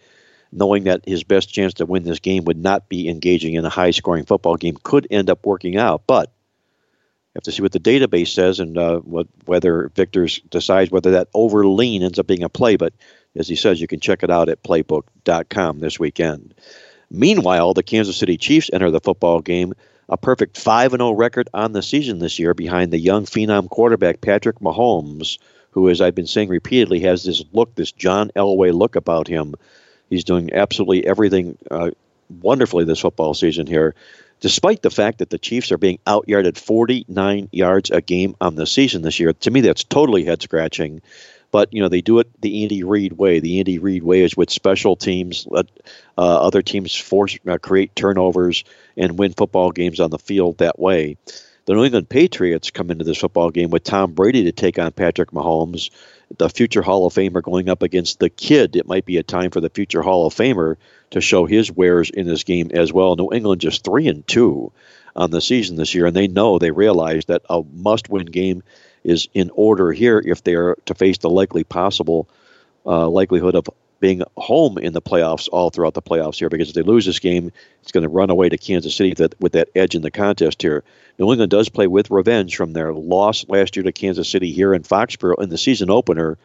[0.51, 3.69] knowing that his best chance to win this game would not be engaging in a
[3.69, 6.03] high scoring football game could end up working out.
[6.07, 10.91] But you have to see what the database says and uh, what, whether Victor's decides
[10.91, 12.75] whether that over lean ends up being a play.
[12.75, 12.93] But
[13.35, 16.55] as he says, you can check it out at playbook.com this weekend.
[17.11, 19.73] Meanwhile, the Kansas City Chiefs enter the football game
[20.09, 24.21] a perfect 5 0 record on the season this year behind the young phenom quarterback
[24.21, 25.37] Patrick Mahomes,
[25.71, 29.55] who, as I've been saying repeatedly, has this look, this John Elway look about him.
[30.09, 31.91] He's doing absolutely everything uh,
[32.41, 33.95] wonderfully this football season here,
[34.39, 38.65] despite the fact that the Chiefs are being outyarded 49 yards a game on the
[38.65, 39.33] season this year.
[39.33, 41.01] To me, that's totally head scratching.
[41.51, 43.39] But you know they do it the Andy Reid way.
[43.39, 45.65] The Andy Reid way is with special teams, let
[46.15, 48.63] uh, other teams force uh, create turnovers
[48.95, 51.17] and win football games on the field that way.
[51.69, 54.91] The New England Patriots come into this football game with Tom Brady to take on
[54.91, 55.91] Patrick Mahomes,
[56.35, 58.75] the future Hall of Famer going up against the kid.
[58.75, 60.77] It might be a time for the future Hall of Famer
[61.11, 63.15] to show his wares in this game as well.
[63.15, 64.71] New England just three and two
[65.15, 68.63] on the season this year, and they know they realize that a must-win game
[69.03, 72.27] is in order here if they are to face the likely possible
[72.87, 76.75] uh, likelihood of being home in the playoffs all throughout the playoffs here because if
[76.75, 79.69] they lose this game, it's going to run away to Kansas City that, with that
[79.75, 80.83] edge in the contest here.
[81.17, 84.73] New England does play with revenge from their loss last year to Kansas City here
[84.73, 86.37] in Foxborough in the season opener,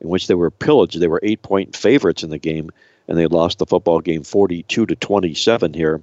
[0.00, 0.98] in which they were pillaged.
[0.98, 2.70] They were eight point favorites in the game,
[3.08, 6.02] and they lost the football game 42 to 27 here.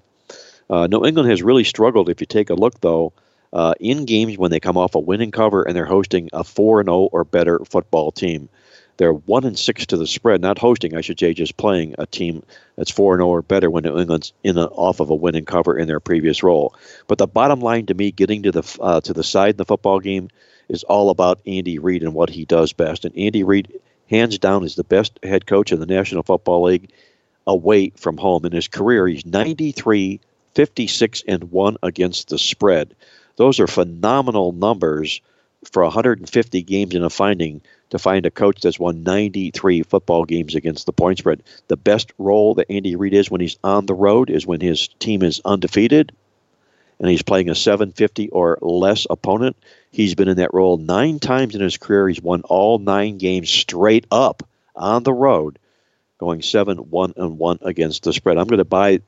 [0.70, 2.10] Uh, New England has really struggled.
[2.10, 3.14] If you take a look, though,
[3.52, 6.84] uh, in games when they come off a winning cover and they're hosting a 4
[6.84, 8.50] 0 or better football team.
[9.00, 12.06] They're one and six to the spread, not hosting, I should say, just playing a
[12.06, 12.44] team
[12.76, 15.78] that's four and zero or better when New England's in off of a winning cover
[15.78, 16.76] in their previous role.
[17.08, 19.64] But the bottom line to me, getting to the uh, to the side in the
[19.64, 20.28] football game,
[20.68, 23.06] is all about Andy Reid and what he does best.
[23.06, 23.72] And Andy Reid,
[24.10, 26.92] hands down, is the best head coach in the National Football League
[27.48, 28.44] away from home.
[28.44, 30.20] In his career, he's 93,
[30.56, 32.96] 56, and 1 against the spread.
[33.38, 35.22] Those are phenomenal numbers
[35.72, 40.56] for 150 games in a finding to find a coach that's won 93 football games
[40.56, 41.44] against the point spread.
[41.68, 44.88] The best role that Andy Reid is when he's on the road is when his
[44.88, 46.12] team is undefeated
[47.00, 49.56] and he's playing a 750 or less opponent.
[49.92, 52.08] He's been in that role nine times in his career.
[52.08, 54.44] He's won all nine games straight up
[54.76, 55.58] on the road,
[56.20, 58.38] going 7 1 and 1 against the spread.
[58.38, 59.00] I'm going to buy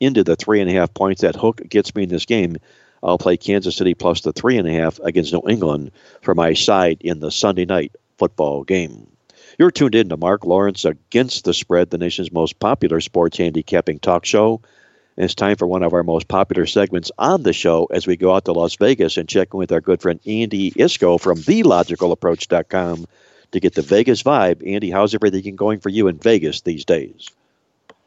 [0.00, 1.22] into the three and a half points.
[1.22, 2.56] That hook gets me in this game.
[3.02, 5.90] I'll play Kansas City plus the three and a half against New England
[6.20, 9.08] for my side in the Sunday night football game.
[9.58, 13.98] You're tuned in to Mark Lawrence Against the Spread, the nation's most popular sports handicapping
[13.98, 14.62] talk show.
[15.16, 18.16] And it's time for one of our most popular segments on the show as we
[18.16, 21.38] go out to Las Vegas and check in with our good friend Andy Iskoe from
[21.38, 23.06] TheLogicalApproach.com
[23.52, 24.66] to get the Vegas vibe.
[24.66, 27.28] Andy, how's everything going for you in Vegas these days?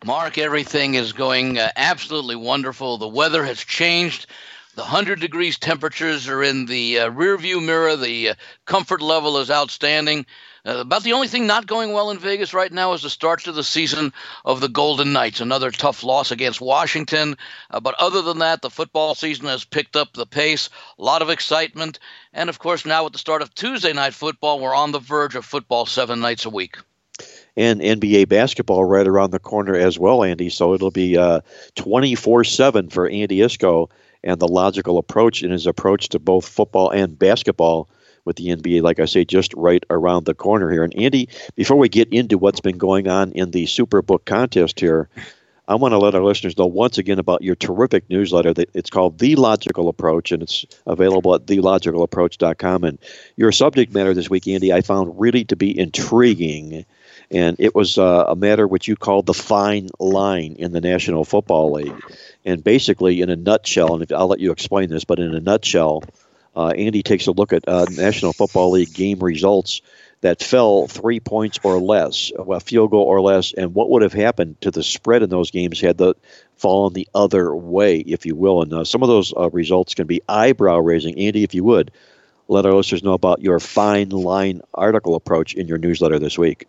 [0.04, 2.98] Mark, everything is going uh, absolutely wonderful.
[2.98, 4.28] The weather has changed.
[4.76, 7.96] The 100 degrees temperatures are in the uh, rear view mirror.
[7.96, 8.36] The uh,
[8.66, 10.26] comfort level is outstanding.
[10.66, 13.42] Uh, about the only thing not going well in Vegas right now is the start
[13.44, 14.12] to the season
[14.44, 15.40] of the Golden Knights.
[15.40, 17.38] Another tough loss against Washington.
[17.72, 20.70] Uh, but other than that, the football season has picked up the pace.
[21.00, 21.98] A lot of excitement.
[22.34, 25.36] And of course, now with the start of Tuesday night football, we're on the verge
[25.36, 26.76] of football seven nights a week
[27.56, 30.50] and NBA basketball right around the corner as well, Andy.
[30.50, 31.40] So it'll be uh,
[31.76, 33.90] 24 7 for Andy Iskoe
[34.26, 37.88] and the logical approach in his approach to both football and basketball
[38.26, 40.84] with the NBA, like I say, just right around the corner here.
[40.84, 45.08] And Andy, before we get into what's been going on in the Superbook contest here,
[45.68, 48.54] I want to let our listeners know once again about your terrific newsletter.
[48.54, 52.84] That It's called The Logical Approach, and it's available at thelogicalapproach.com.
[52.84, 53.00] And
[53.36, 56.86] your subject matter this week, Andy, I found really to be intriguing.
[57.32, 61.26] And it was uh, a matter which you called the fine line in the National
[61.26, 62.02] Football League.
[62.44, 66.04] And basically, in a nutshell, and I'll let you explain this, but in a nutshell,
[66.56, 69.82] uh, Andy takes a look at uh, National Football League game results
[70.22, 74.14] that fell three points or less, a field goal or less, and what would have
[74.14, 76.16] happened to the spread in those games had the
[76.56, 78.62] fallen the other way, if you will.
[78.62, 81.20] And uh, some of those uh, results can be eyebrow raising.
[81.20, 81.92] Andy, if you would,
[82.48, 86.68] let our listeners know about your fine line article approach in your newsletter this week.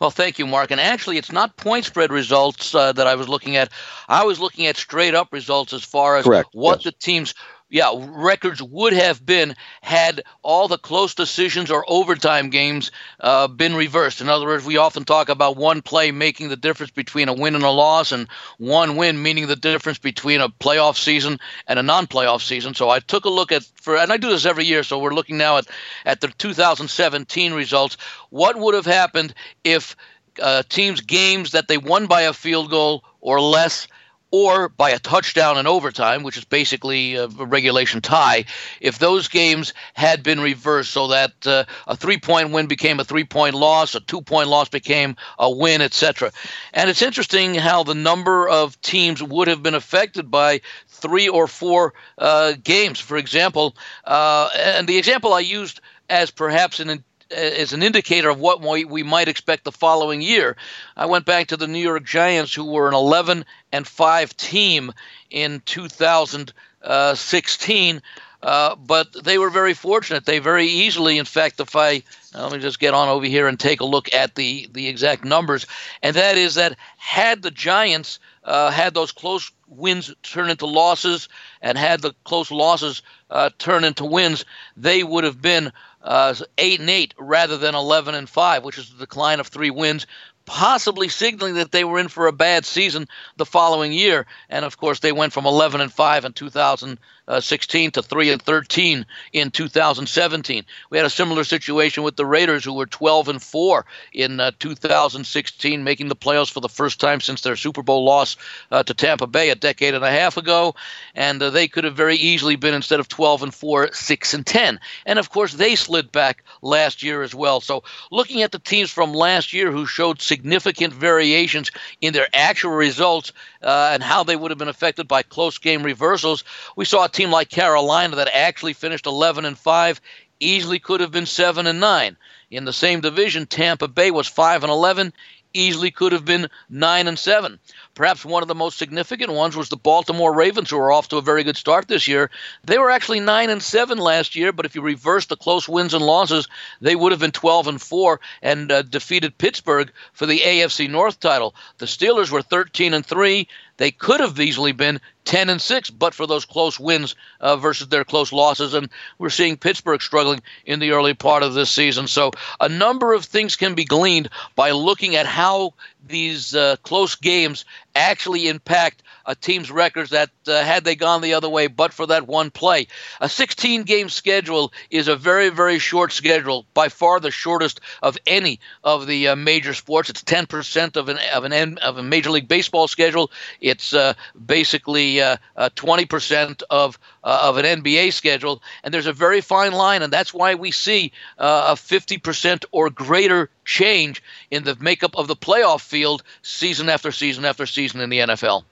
[0.00, 0.70] Well, thank you, Mark.
[0.70, 3.70] And actually, it's not point spread results uh, that I was looking at.
[4.08, 6.48] I was looking at straight up results as far as Correct.
[6.52, 6.84] what yes.
[6.84, 7.34] the teams
[7.68, 13.74] yeah, records would have been had all the close decisions or overtime games uh, been
[13.74, 14.20] reversed.
[14.20, 17.56] In other words, we often talk about one play making the difference between a win
[17.56, 21.82] and a loss, and one win meaning the difference between a playoff season and a
[21.82, 22.74] non-playoff season.
[22.74, 24.84] So I took a look at for, and I do this every year.
[24.84, 25.66] So we're looking now at
[26.04, 27.96] at the 2017 results.
[28.30, 29.96] What would have happened if
[30.40, 33.88] uh, teams' games that they won by a field goal or less
[34.36, 38.44] or by a touchdown in overtime, which is basically a regulation tie,
[38.82, 43.04] if those games had been reversed so that uh, a three point win became a
[43.04, 46.32] three point loss, a two point loss became a win, etc.
[46.74, 51.46] And it's interesting how the number of teams would have been affected by three or
[51.46, 53.00] four uh, games.
[53.00, 53.74] For example,
[54.04, 55.80] uh, and the example I used
[56.10, 60.56] as perhaps an as an indicator of what we might expect the following year.
[60.96, 64.92] I went back to the New York Giants, who were an 11 and 5 team
[65.30, 68.02] in 2016.
[68.42, 70.24] Uh, but they were very fortunate.
[70.24, 72.02] They very easily, in fact, if I
[72.34, 75.24] let me just get on over here and take a look at the the exact
[75.24, 75.66] numbers,
[76.02, 81.28] and that is that had the Giants uh, had those close wins turn into losses,
[81.62, 84.44] and had the close losses uh, turn into wins,
[84.76, 85.72] they would have been
[86.06, 89.70] uh, eight and eight rather than eleven and five, which is a decline of three
[89.70, 90.06] wins,
[90.46, 94.26] possibly signaling that they were in for a bad season the following year.
[94.48, 96.98] And of course, they went from eleven and five in 2000
[97.28, 100.64] uh, 16 to 3 and 13 in 2017.
[100.90, 104.52] We had a similar situation with the Raiders, who were 12 and 4 in uh,
[104.58, 108.36] 2016, making the playoffs for the first time since their Super Bowl loss
[108.70, 110.74] uh, to Tampa Bay a decade and a half ago.
[111.14, 114.46] And uh, they could have very easily been instead of 12 and 4, 6 and
[114.46, 114.80] 10.
[115.04, 117.60] And of course, they slid back last year as well.
[117.60, 121.70] So looking at the teams from last year who showed significant variations
[122.00, 125.82] in their actual results uh, and how they would have been affected by close game
[125.82, 126.44] reversals,
[126.76, 130.00] we saw team like Carolina that actually finished 11 and 5
[130.38, 132.16] easily could have been 7 and 9.
[132.50, 135.12] In the same division, Tampa Bay was 5 and 11,
[135.56, 137.58] easily could have been 9 and 7.
[137.94, 141.16] Perhaps one of the most significant ones was the Baltimore Ravens, who are off to
[141.16, 142.30] a very good start this year.
[142.64, 145.94] They were actually 9 and 7 last year, but if you reverse the close wins
[145.94, 146.46] and losses,
[146.80, 151.18] they would have been 12 and 4 and uh, defeated Pittsburgh for the AFC North
[151.18, 151.54] title.
[151.78, 153.48] The Steelers were 13 and 3.
[153.76, 157.88] They could have easily been 10 and 6 but for those close wins uh, versus
[157.88, 158.74] their close losses.
[158.74, 162.06] And we're seeing Pittsburgh struggling in the early part of this season.
[162.06, 165.74] So a number of things can be gleaned by looking at how
[166.06, 167.64] these uh, close games
[167.94, 172.06] actually impact a team's records that uh, had they gone the other way but for
[172.06, 172.86] that one play.
[173.20, 178.16] A 16 game schedule is a very, very short schedule, by far the shortest of
[178.26, 180.10] any of the uh, major sports.
[180.10, 183.30] It's 10% of an, of, an, of a Major League Baseball schedule.
[183.60, 184.14] It's uh,
[184.44, 188.62] basically 20% uh, of, uh, of an NBA schedule.
[188.84, 193.50] And there's a very fine line, and that's why we see a 50% or greater
[193.64, 198.20] change in the makeup of the playoff field season after season after season in the
[198.20, 198.64] NFL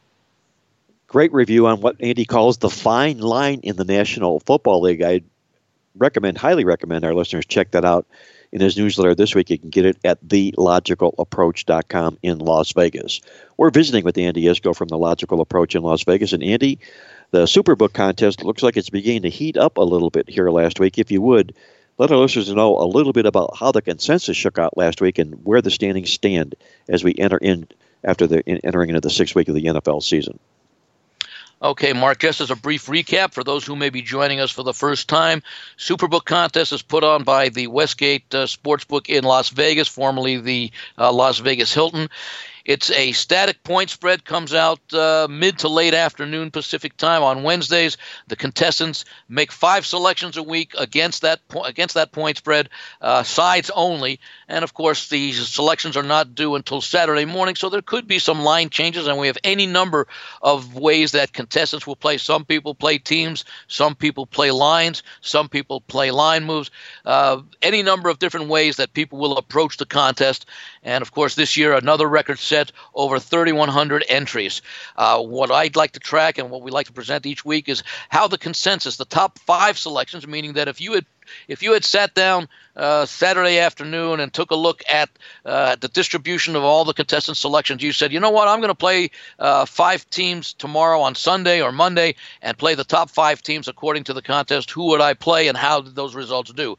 [1.14, 5.00] great review on what Andy calls the fine line in the National Football League.
[5.00, 5.20] I
[5.94, 8.04] recommend, highly recommend our listeners check that out
[8.50, 9.48] in his newsletter this week.
[9.48, 13.20] You can get it at thelogicalapproach.com in Las Vegas.
[13.56, 16.32] We're visiting with Andy Iskoe from The Logical Approach in Las Vegas.
[16.32, 16.80] And Andy,
[17.30, 20.80] the Superbook contest looks like it's beginning to heat up a little bit here last
[20.80, 20.98] week.
[20.98, 21.54] If you would,
[21.96, 25.20] let our listeners know a little bit about how the consensus shook out last week
[25.20, 26.56] and where the standings stand
[26.88, 27.68] as we enter in
[28.02, 30.40] after the in, entering into the sixth week of the NFL season.
[31.64, 34.62] Okay, Mark, just as a brief recap for those who may be joining us for
[34.62, 35.42] the first time,
[35.78, 40.70] Superbook contest is put on by the Westgate uh, Sportsbook in Las Vegas, formerly the
[40.98, 42.10] uh, Las Vegas Hilton.
[42.66, 47.42] It's a static point spread, comes out uh, mid to late afternoon Pacific time on
[47.42, 47.98] Wednesdays.
[48.28, 52.70] The contestants make five selections a week against that po- against that point spread,
[53.02, 54.18] uh, sides only,
[54.48, 57.54] and of course these selections are not due until Saturday morning.
[57.54, 60.06] So there could be some line changes, and we have any number
[60.42, 62.18] of ways that contestants will play.
[62.18, 66.70] Some people play teams, some people play lines, some people play line moves.
[67.04, 70.46] Uh, any number of different ways that people will approach the contest,
[70.82, 74.62] and of course this year another record set over 3,100 entries.
[74.96, 77.82] Uh, what I'd like to track and what we like to present each week is
[78.08, 81.06] how the consensus, the top five selections, meaning that if you had
[81.48, 85.08] if you had sat down uh, Saturday afternoon and took a look at
[85.44, 88.68] uh, the distribution of all the contestant selections, you said, you know what, I'm going
[88.68, 93.42] to play uh, five teams tomorrow on Sunday or Monday and play the top five
[93.42, 94.70] teams according to the contest.
[94.70, 96.76] Who would I play and how did those results do?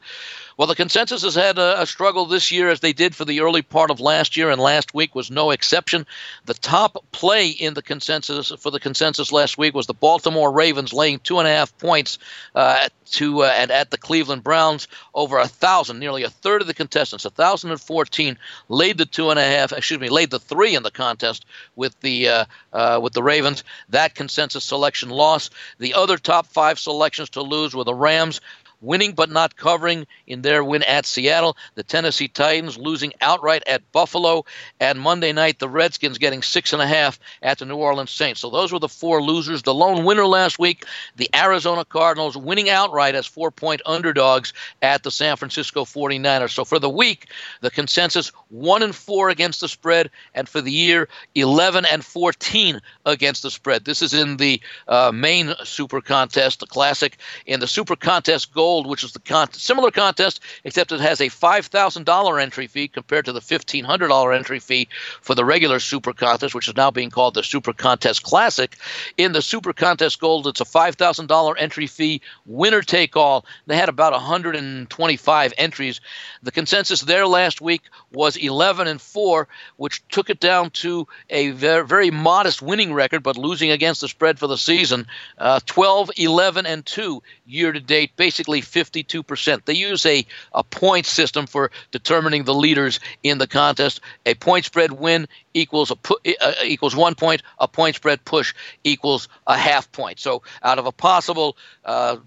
[0.57, 3.41] Well, the consensus has had a, a, struggle this year as they did for the
[3.41, 6.05] early part of last year, and last week was no exception.
[6.45, 10.93] The top play in the consensus for the consensus last week was the Baltimore Ravens
[10.93, 12.19] laying two and a half points
[12.55, 14.87] uh, to uh, and at the Cleveland Browns.
[15.13, 18.37] Over a thousand, nearly a third of the contestants, a thousand and fourteen,
[18.69, 19.73] laid the two and a half.
[19.73, 21.45] Excuse me, laid the three in the contest
[21.75, 23.65] with the uh, uh with the Ravens.
[23.89, 25.49] That consensus selection loss.
[25.79, 28.39] The other top five selections to lose were the Rams
[28.81, 31.57] winning but not covering in their win at Seattle.
[31.75, 34.45] The Tennessee Titans losing outright at Buffalo.
[34.79, 38.41] And Monday night, the Redskins getting six and a half at the New Orleans Saints.
[38.41, 39.63] So those were the four losers.
[39.63, 45.03] The lone winner last week, the Arizona Cardinals winning outright as four point underdogs at
[45.03, 46.51] the San Francisco 49ers.
[46.51, 47.27] So for the week,
[47.61, 52.81] the consensus one and four against the spread, and for the year, 11 and 14
[53.05, 53.85] against the spread.
[53.85, 57.17] This is in the uh, main Super Contest, the Classic.
[57.45, 61.21] In the Super Contest Gold, Gold, which is the con- similar contest, except it has
[61.21, 64.87] a $5,000 entry fee compared to the $1,500 entry fee
[65.21, 68.75] for the regular Super Contest, which is now being called the Super Contest Classic.
[69.17, 73.45] In the Super Contest Gold, it's a $5,000 entry fee, winner take all.
[73.67, 76.01] They had about 125 entries.
[76.41, 79.47] The consensus there last week was 11 and 4,
[79.77, 84.07] which took it down to a very, very modest winning record, but losing against the
[84.07, 85.05] spread for the season.
[85.37, 89.65] Uh, 12, 11, and 2 year to date, basically 52%.
[89.65, 94.01] They use a, a point system for determining the leaders in the contest.
[94.25, 97.43] A point spread win equals a pu- uh, equals one point.
[97.59, 98.53] A point spread push
[98.83, 100.19] equals a half point.
[100.19, 102.17] So out of a possible uh,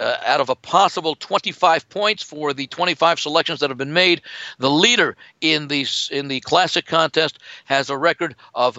[0.00, 4.22] uh, out of a possible 25 points for the 25 selections that have been made,
[4.58, 8.78] the leader in the in the classic contest has a record of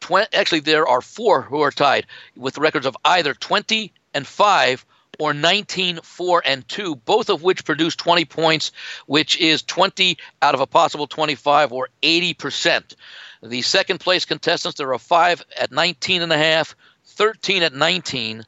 [0.00, 0.34] 20.
[0.34, 4.84] Actually, there are four who are tied with records of either 20 and five
[5.18, 8.72] or 19 4 and 2 both of which produce 20 points
[9.06, 12.94] which is 20 out of a possible 25 or 80%
[13.42, 18.44] the second place contestants there are 5 at 19 and a half 13 at 19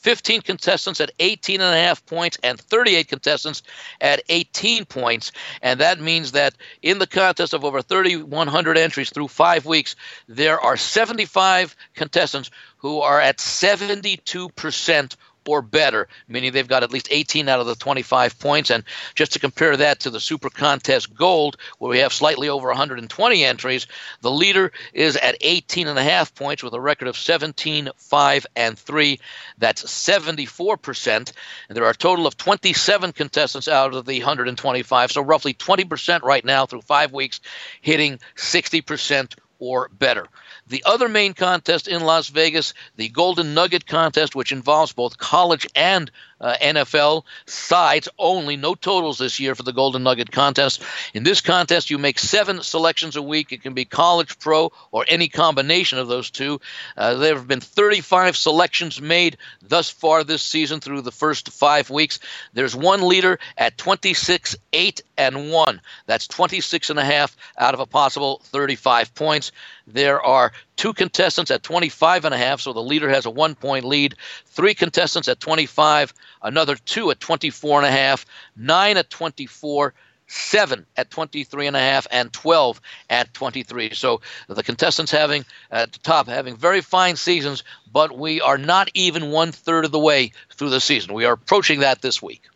[0.00, 3.62] 15 contestants at 18 and a half points and 38 contestants
[4.00, 5.30] at 18 points.
[5.60, 9.96] And that means that in the contest of over 3100 entries through 5 weeks
[10.26, 15.16] there are 75 contestants who are at 72%
[15.46, 18.70] or better, meaning they've got at least 18 out of the 25 points.
[18.70, 18.84] And
[19.14, 23.44] just to compare that to the Super Contest Gold, where we have slightly over 120
[23.44, 23.86] entries,
[24.20, 28.46] the leader is at 18 and a half points with a record of 17, 5,
[28.56, 29.20] and 3.
[29.58, 31.32] That's 74%.
[31.68, 36.22] And there are a total of 27 contestants out of the 125, so roughly 20%
[36.22, 37.40] right now through five weeks,
[37.80, 40.26] hitting 60% or better.
[40.70, 45.66] The other main contest in Las Vegas, the Golden Nugget contest, which involves both college
[45.74, 46.08] and
[46.40, 50.82] uh, NFL sides only, no totals this year for the Golden Nugget contest.
[51.14, 53.52] In this contest, you make seven selections a week.
[53.52, 56.60] It can be college, pro, or any combination of those two.
[56.96, 61.90] Uh, there have been 35 selections made thus far this season through the first five
[61.90, 62.18] weeks.
[62.54, 65.80] There's one leader at 26, 8, and 1.
[66.06, 69.52] That's 26 and a half out of a possible 35 points.
[69.86, 73.54] There are two contestants at 25 and a half, so the leader has a one
[73.54, 74.14] point lead.
[74.46, 78.24] Three contestants at 25, another two at 24 and a half,
[78.56, 79.92] nine at 24
[80.26, 85.92] seven at 23 and a half and 12 at 23 so the contestants having at
[85.92, 89.98] the top having very fine seasons but we are not even one third of the
[89.98, 91.14] way through the season.
[91.14, 92.48] We are approaching that this week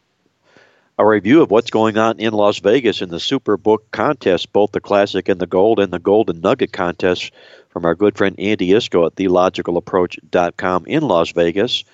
[0.98, 4.80] a review of what's going on in Las Vegas in the Superbook contest, both the
[4.80, 7.32] Classic and the Gold and the Golden Nugget contest
[7.70, 11.84] from our good friend Andy Iskoe at thelogicalapproach.com in Las Vegas.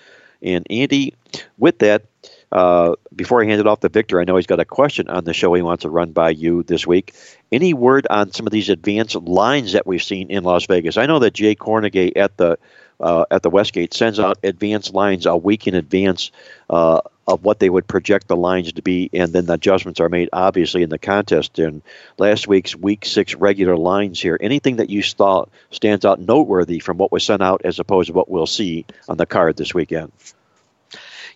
[0.42, 1.14] And Andy,
[1.56, 2.04] with that,
[2.52, 5.24] uh, before I hand it off to Victor, I know he's got a question on
[5.24, 7.14] the show he wants to run by you this week.
[7.52, 10.96] Any word on some of these advanced lines that we've seen in Las Vegas?
[10.96, 12.58] I know that Jay Kornegay at the
[13.00, 16.30] uh, at the Westgate sends out advanced lines a week in advance
[16.68, 20.08] uh, of what they would project the lines to be, and then the adjustments are
[20.08, 21.58] made obviously in the contest.
[21.58, 21.82] And
[22.18, 26.98] last week's week six regular lines here, anything that you thought stands out noteworthy from
[26.98, 30.12] what was sent out as opposed to what we'll see on the card this weekend?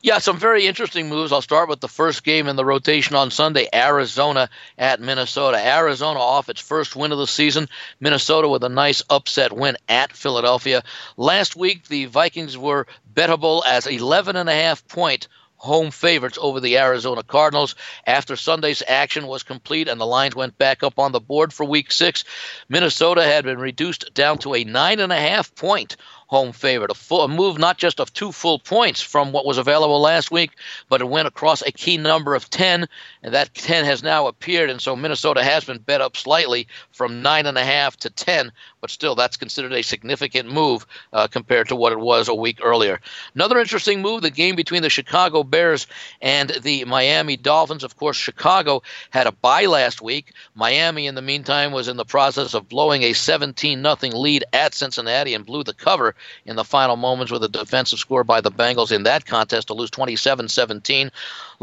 [0.05, 1.33] Yeah, some very interesting moves.
[1.33, 5.57] I'll start with the first game in the rotation on Sunday Arizona at Minnesota.
[5.57, 7.71] Arizona off its first win of the season.
[8.01, 10.83] Minnesota with a nice upset win at Philadelphia.
[11.17, 15.27] Last week, the Vikings were bettable as 11 and a half point
[15.57, 17.75] home favorites over the Arizona Cardinals.
[18.07, 21.65] After Sunday's action was complete and the lines went back up on the board for
[21.65, 22.25] week six,
[22.69, 25.97] Minnesota had been reduced down to a nine and a half point
[26.35, 26.91] home favorite.
[26.91, 30.33] A, full, a move not just of two full points from what was available last
[30.33, 30.51] week,
[30.89, 32.89] but it went across a key number of 10,
[33.23, 34.69] and that 10 has now appeared.
[34.69, 38.51] And so Minnesota has been bet up slightly from 9.5 to 10,
[38.85, 42.59] but still, that's considered a significant move uh, compared to what it was a week
[42.63, 43.01] earlier.
[43.35, 45.87] Another interesting move the game between the Chicago Bears
[46.21, 47.83] and the Miami Dolphins.
[47.83, 50.35] Of course, Chicago had a bye last week.
[50.55, 54.75] Miami, in the meantime, was in the process of blowing a 17 0 lead at
[54.75, 56.15] Cincinnati and blew the cover
[56.45, 59.73] in the final moments with a defensive score by the Bengals in that contest to
[59.73, 61.11] lose 27 17.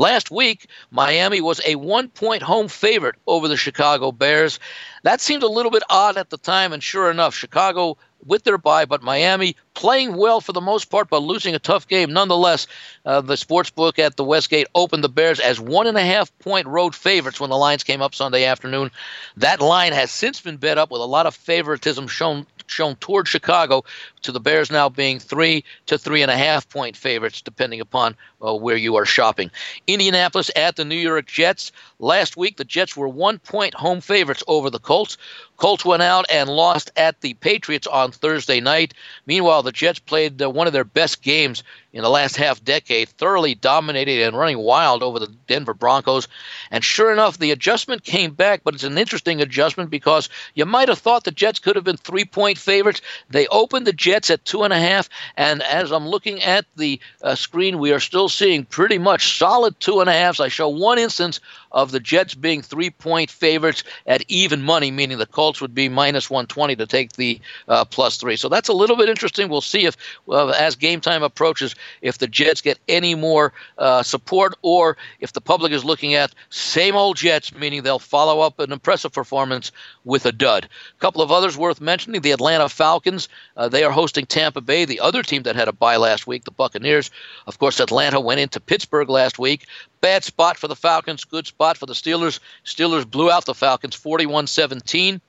[0.01, 4.57] Last week, Miami was a one point home favorite over the Chicago Bears.
[5.03, 8.57] That seemed a little bit odd at the time, and sure enough, Chicago with their
[8.57, 12.65] bye, but Miami playing well for the most part, but losing a tough game nonetheless.
[13.05, 16.35] Uh, the sports book at the Westgate opened the Bears as one and a half
[16.39, 18.89] point road favorites when the lines came up Sunday afternoon.
[19.37, 23.27] That line has since been bet up with a lot of favoritism shown shown toward
[23.27, 23.83] Chicago,
[24.21, 28.15] to the Bears now being three to three and a half point favorites, depending upon
[28.41, 29.51] uh, where you are shopping.
[29.87, 31.71] Indianapolis at the New York Jets.
[31.99, 35.17] Last week, the Jets were one point home favorites over the Colts.
[35.57, 38.95] Colts went out and lost at the Patriots on Thursday night.
[39.27, 41.63] Meanwhile, the Jets played uh, one of their best games
[41.93, 46.27] in the last half decade, thoroughly dominated and running wild over the Denver Broncos.
[46.71, 50.87] And sure enough, the adjustment came back, but it's an interesting adjustment because you might
[50.87, 53.01] have thought the Jets could have been three point favorites.
[53.29, 56.99] They opened the Jets at two and a half, and as I'm looking at the
[57.21, 60.39] uh, screen, we are still seeing pretty much solid two and a halves.
[60.39, 61.39] I show one instance
[61.71, 65.89] of the Jets being three point favorites at even money, meaning the Colts would be
[65.89, 68.35] minus 120 to take the uh, plus three.
[68.35, 69.49] So that's a little bit interesting.
[69.49, 69.95] We'll see if,
[70.29, 75.33] uh, as game time approaches, if the Jets get any more uh, support or if
[75.33, 79.71] the public is looking at same old Jets, meaning they'll follow up an impressive performance
[80.03, 80.65] with a dud.
[80.65, 83.29] A couple of others worth mentioning the Atlanta Falcons.
[83.55, 86.43] Uh, they are hosting Tampa Bay, the other team that had a bye last week,
[86.43, 87.11] the Buccaneers.
[87.45, 89.67] Of course, Atlanta went into Pittsburgh last week.
[90.01, 92.39] Bad spot for the Falcons, good spot for the Steelers.
[92.65, 95.21] Steelers blew out the Falcons 41 17.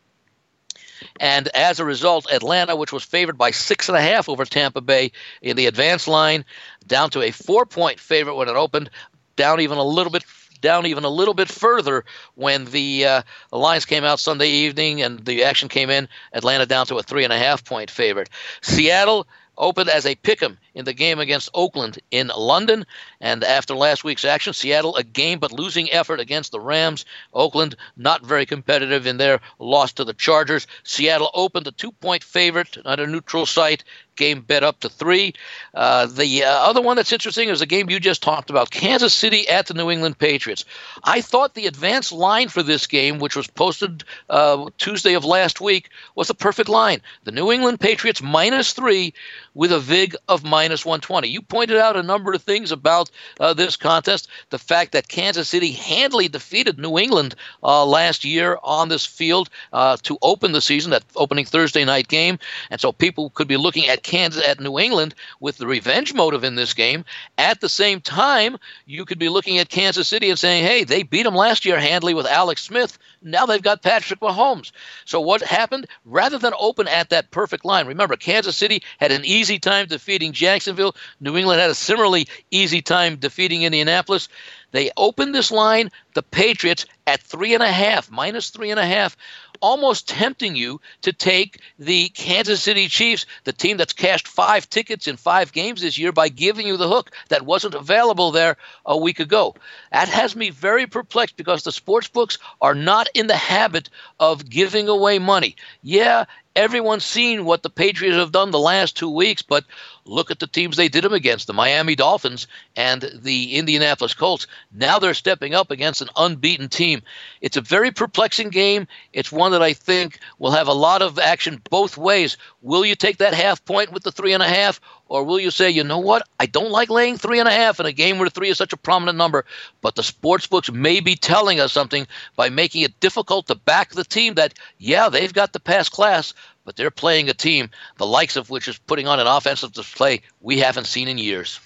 [1.20, 4.80] And as a result, Atlanta, which was favored by six and a half over Tampa
[4.80, 5.12] Bay
[5.42, 6.46] in the advance line,
[6.86, 8.88] down to a four point favorite when it opened,
[9.36, 10.22] down even a little bit
[10.62, 15.22] down even a little bit further when the, uh, lines came out Sunday evening and
[15.26, 16.08] the action came in.
[16.32, 18.30] Atlanta down to a three and a half point favorite.
[18.62, 19.26] Seattle
[19.58, 22.86] opened as a pick 'em in the game against Oakland in London.
[23.20, 27.04] And after last week's action, Seattle a game but losing effort against the Rams.
[27.32, 30.66] Oakland not very competitive in their loss to the Chargers.
[30.84, 33.84] Seattle opened a two point favorite at a neutral site.
[34.14, 35.32] Game bet up to three.
[35.72, 39.14] Uh, the uh, other one that's interesting is the game you just talked about Kansas
[39.14, 40.66] City at the New England Patriots.
[41.02, 45.62] I thought the advanced line for this game, which was posted uh, Tuesday of last
[45.62, 47.00] week, was a perfect line.
[47.24, 49.14] The New England Patriots minus three
[49.54, 51.26] with a VIG of minus minus 120.
[51.26, 53.10] You pointed out a number of things about
[53.40, 54.28] uh, this contest.
[54.50, 57.34] The fact that Kansas City handily defeated New England
[57.64, 62.06] uh, last year on this field uh, to open the season, that opening Thursday night
[62.06, 62.38] game.
[62.70, 66.44] And so people could be looking at Kansas, at New England with the revenge motive
[66.44, 67.04] in this game.
[67.36, 68.56] At the same time,
[68.86, 71.80] you could be looking at Kansas City and saying, hey, they beat them last year
[71.80, 72.96] handily with Alex Smith.
[73.24, 74.72] Now they've got Patrick Mahomes.
[75.04, 75.86] So what happened?
[76.04, 80.32] Rather than open at that perfect line, remember, Kansas City had an easy time defeating
[80.32, 80.96] Jacksonville.
[81.20, 84.28] New England had a similarly easy time defeating Indianapolis.
[84.72, 88.86] They opened this line, the Patriots, at three and a half, minus three and a
[88.86, 89.16] half,
[89.62, 95.06] almost tempting you to take the Kansas City Chiefs, the team that's cashed five tickets
[95.06, 98.96] in five games this year, by giving you the hook that wasn't available there a
[98.98, 99.54] week ago.
[99.92, 103.88] That has me very perplexed because the sports books are not in the habit
[104.20, 105.56] of giving away money.
[105.82, 106.24] Yeah,
[106.57, 109.64] everyone's seen what the Patriots have done the last two weeks, but
[110.05, 112.46] look at the teams they did them against the Miami Dolphins
[112.76, 114.46] and the Indianapolis Colts.
[114.72, 117.03] Now they're stepping up against an unbeaten team.
[117.40, 118.86] It's a very perplexing game.
[119.12, 122.36] It's one that I think will have a lot of action both ways.
[122.61, 124.80] Will you take that half point with the three and a half,
[125.12, 127.78] or will you say, you know what, I don't like laying three and a half
[127.78, 129.44] in a game where three is such a prominent number,
[129.82, 133.90] but the sports books may be telling us something by making it difficult to back
[133.90, 136.32] the team that, yeah, they've got the pass class,
[136.64, 140.22] but they're playing a team the likes of which is putting on an offensive display
[140.40, 141.60] we haven't seen in years.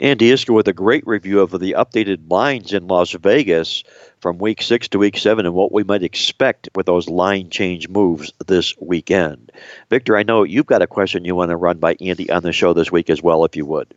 [0.00, 3.82] Andy Iskoe with a great review of the updated lines in Las Vegas
[4.20, 7.88] from week six to week seven and what we might expect with those line change
[7.88, 9.50] moves this weekend.
[9.90, 12.52] Victor, I know you've got a question you want to run by Andy on the
[12.52, 13.92] show this week as well, if you would.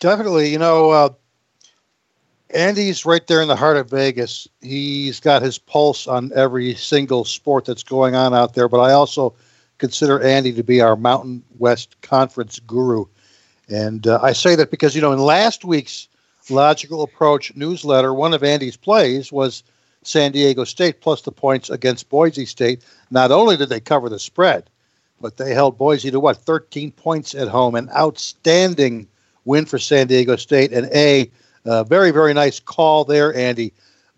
[0.00, 0.50] Definitely.
[0.50, 1.08] You know, uh,
[2.50, 4.48] Andy's right there in the heart of Vegas.
[4.60, 8.92] He's got his pulse on every single sport that's going on out there, but I
[8.92, 9.34] also
[9.78, 13.06] consider Andy to be our Mountain West Conference guru.
[13.68, 16.08] And uh, I say that because, you know, in last week's
[16.50, 19.62] Logical Approach newsletter, one of Andy's plays was
[20.02, 22.82] San Diego State plus the points against Boise State.
[23.10, 24.68] Not only did they cover the spread,
[25.20, 29.06] but they held Boise to what, 13 points at home, an outstanding
[29.44, 31.30] win for San Diego State, and a
[31.64, 33.72] uh, very, very nice call there, Andy.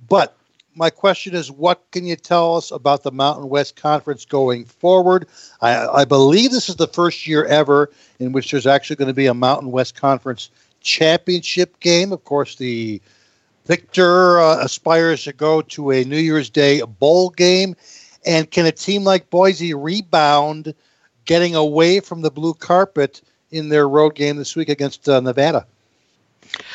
[0.09, 0.37] But
[0.75, 5.27] my question is, what can you tell us about the Mountain West Conference going forward?
[5.61, 9.15] I, I believe this is the first year ever in which there's actually going to
[9.15, 10.51] be a Mountain West Conference
[10.81, 12.13] championship game.
[12.13, 13.01] Of course, the
[13.67, 17.77] victor uh, aspires to go to a New Year's Day bowl game.
[18.27, 20.75] And can a team like Boise rebound
[21.25, 25.67] getting away from the blue carpet in their road game this week against uh, Nevada?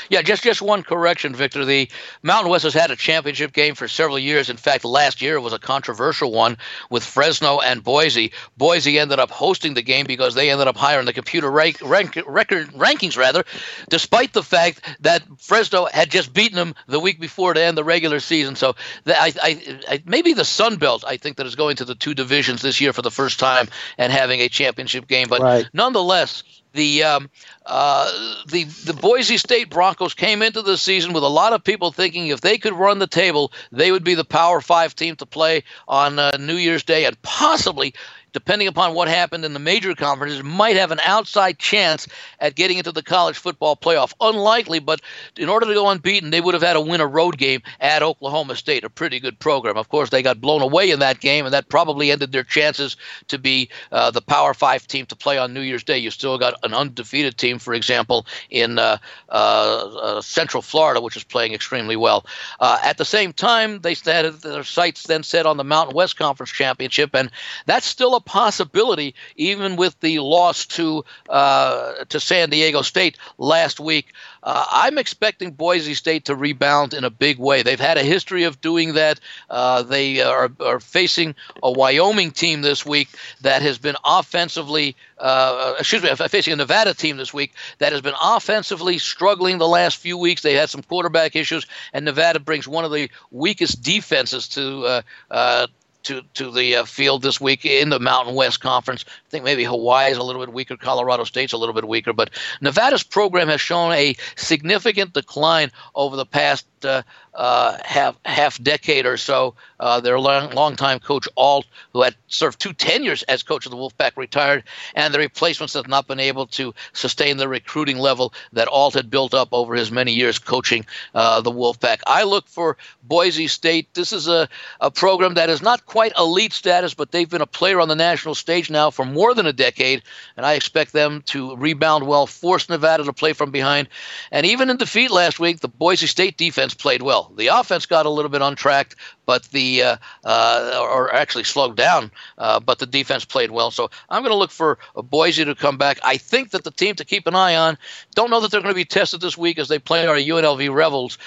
[0.09, 1.65] Yeah, just just one correction, Victor.
[1.65, 1.89] The
[2.23, 4.49] Mountain West has had a championship game for several years.
[4.49, 6.57] In fact, last year was a controversial one
[6.89, 8.31] with Fresno and Boise.
[8.57, 11.77] Boise ended up hosting the game because they ended up higher in the computer rank,
[11.81, 13.43] rank, record rankings, rather,
[13.89, 17.83] despite the fact that Fresno had just beaten them the week before to end the
[17.83, 18.55] regular season.
[18.55, 21.85] So the, I, I, I, maybe the Sun Belt, I think, that is going to
[21.85, 23.67] the two divisions this year for the first time
[23.97, 25.27] and having a championship game.
[25.29, 25.69] But right.
[25.73, 26.43] nonetheless,
[26.73, 27.29] the um,
[27.65, 28.11] uh,
[28.47, 32.27] the the Boise State Broncos came into the season with a lot of people thinking
[32.27, 35.63] if they could run the table, they would be the Power Five team to play
[35.87, 37.93] on uh, New Year's Day and possibly
[38.33, 42.07] depending upon what happened in the major conferences, might have an outside chance
[42.39, 44.13] at getting into the college football playoff.
[44.21, 45.01] Unlikely, but
[45.37, 48.03] in order to go unbeaten, they would have had to win a road game at
[48.03, 49.77] Oklahoma State, a pretty good program.
[49.77, 52.95] Of course, they got blown away in that game, and that probably ended their chances
[53.27, 55.97] to be uh, the Power Five team to play on New Year's Day.
[55.97, 58.97] You still got an undefeated team, for example, in uh,
[59.29, 62.25] uh, uh Central Florida, which is playing extremely well.
[62.59, 66.17] Uh, at the same time, they had their sights then set on the Mountain West
[66.17, 67.31] Conference Championship, and
[67.65, 73.79] that's still a possibility, even with the loss to uh, to San Diego State last
[73.79, 74.13] week.
[74.43, 77.63] Uh, I'm expecting Boise State to rebound in a big way.
[77.63, 79.19] They've had a history of doing that.
[79.49, 83.09] Uh, they are, are, facing a Wyoming team this week
[83.41, 88.01] that has been offensively, uh, excuse me, facing a Nevada team this week that has
[88.01, 90.41] been offensively struggling the last few weeks.
[90.41, 95.01] They had some quarterback issues, and Nevada brings one of the weakest defenses to uh,
[95.29, 95.67] uh,
[96.03, 99.05] to to the uh, field this week in the Mountain West Conference.
[99.07, 102.13] I think maybe Hawaii is a little bit weaker, Colorado State's a little bit weaker,
[102.13, 102.31] but
[102.61, 107.03] Nevada's program has shown a significant decline over the past uh,
[107.33, 109.55] uh, half half decade or so.
[109.79, 113.77] Uh, their long longtime coach Ault, who had served two tenures as coach of the
[113.77, 114.63] Wolfpack, retired,
[114.93, 119.09] and the replacements have not been able to sustain the recruiting level that Ault had
[119.09, 122.01] built up over his many years coaching uh, the Wolfpack.
[122.05, 123.93] I look for Boise State.
[123.93, 124.49] This is a,
[124.81, 127.95] a program that is not quite elite status, but they've been a player on the
[127.95, 130.03] national stage now for more than a decade,
[130.35, 133.87] and I expect them to rebound well, force Nevada to play from behind,
[134.31, 137.31] and even in defeat last week, the Boise State defense played well.
[137.37, 138.95] The offense got a little bit untracked,
[139.25, 143.71] but the uh, uh, or actually slowed down, uh, but the defense played well.
[143.71, 145.99] So I'm going to look for Boise to come back.
[146.03, 147.77] I think that the team to keep an eye on.
[148.15, 150.73] Don't know that they're going to be tested this week as they play our UNLV
[150.73, 151.17] Rebels.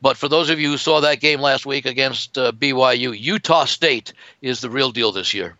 [0.00, 3.64] But for those of you who saw that game last week against uh, BYU, Utah
[3.64, 5.56] State is the real deal this year.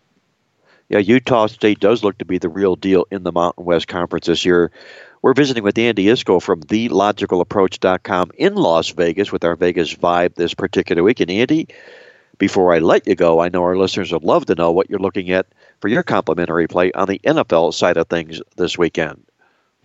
[0.88, 4.26] Yeah, Utah State does look to be the real deal in the Mountain West Conference
[4.26, 4.72] this year.
[5.22, 10.52] We're visiting with Andy Iskoe from TheLogicalApproach.com in Las Vegas with our Vegas vibe this
[10.52, 11.20] particular week.
[11.20, 11.68] And Andy,
[12.38, 14.98] before I let you go, I know our listeners would love to know what you're
[14.98, 15.46] looking at
[15.80, 19.24] for your complimentary play on the NFL side of things this weekend.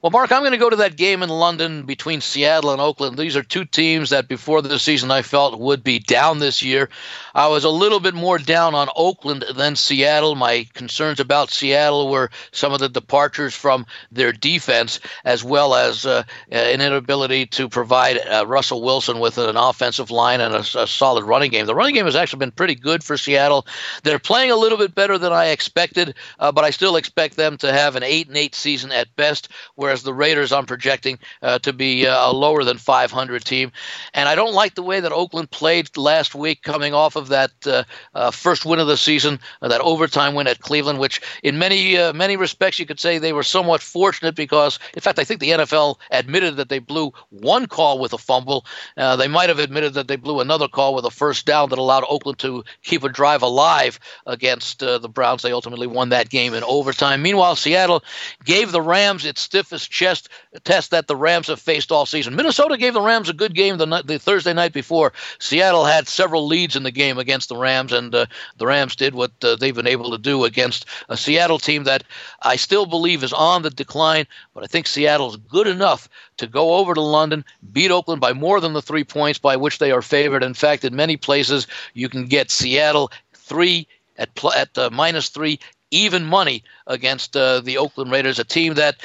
[0.07, 3.17] Well, Mark, I'm going to go to that game in London between Seattle and Oakland.
[3.17, 6.87] These are two teams that before the season I felt would be down this year.
[7.35, 10.35] I was a little bit more down on Oakland than Seattle.
[10.35, 16.05] My concerns about Seattle were some of the departures from their defense, as well as
[16.05, 20.87] uh, an inability to provide uh, Russell Wilson with an offensive line and a, a,
[20.87, 21.65] solid running game.
[21.65, 23.67] The running game has actually been pretty good for Seattle.
[24.03, 27.57] They're playing a little bit better than I expected, uh, but I still expect them
[27.57, 29.49] to have an eight and eight season at best.
[29.75, 33.71] Where whereas the Raiders I'm projecting uh, to be uh, a lower than 500 team.
[34.13, 37.51] And I don't like the way that Oakland played last week, coming off of that
[37.65, 37.83] uh,
[38.13, 42.37] uh first win of the season, that overtime win at Cleveland, which in many many
[42.37, 45.95] respects you could say they were somewhat fortunate because, in fact, I think the NFL
[46.11, 48.65] admitted that they blew one call with a fumble.
[48.95, 52.03] they might have admitted that they blew another call with a first down that allowed
[52.07, 55.41] Oakland to keep a drive alive against the Browns.
[55.41, 57.21] They ultimately won that game in overtime.
[57.21, 58.03] Meanwhile, Seattle
[58.43, 60.29] gave the Rams its stiffest toughest chest
[60.63, 62.35] test that the Rams have faced all season.
[62.35, 65.13] Minnesota gave the Rams a good game the, the Thursday night before.
[65.39, 68.25] Seattle had several leads in the game against the Rams, and uh,
[68.57, 72.03] the Rams did what uh, they've been able to do against a Seattle team that
[72.41, 74.25] I still believe is on the decline.
[74.53, 78.59] But I think Seattle's good enough to go over to London, beat Oakland by more
[78.59, 80.43] than the three points by which they are favored.
[80.43, 85.29] In fact, in many places, you can get Seattle three at pl- at uh, minus
[85.29, 85.59] three
[85.91, 88.97] even money against uh, the Oakland Raiders, a team that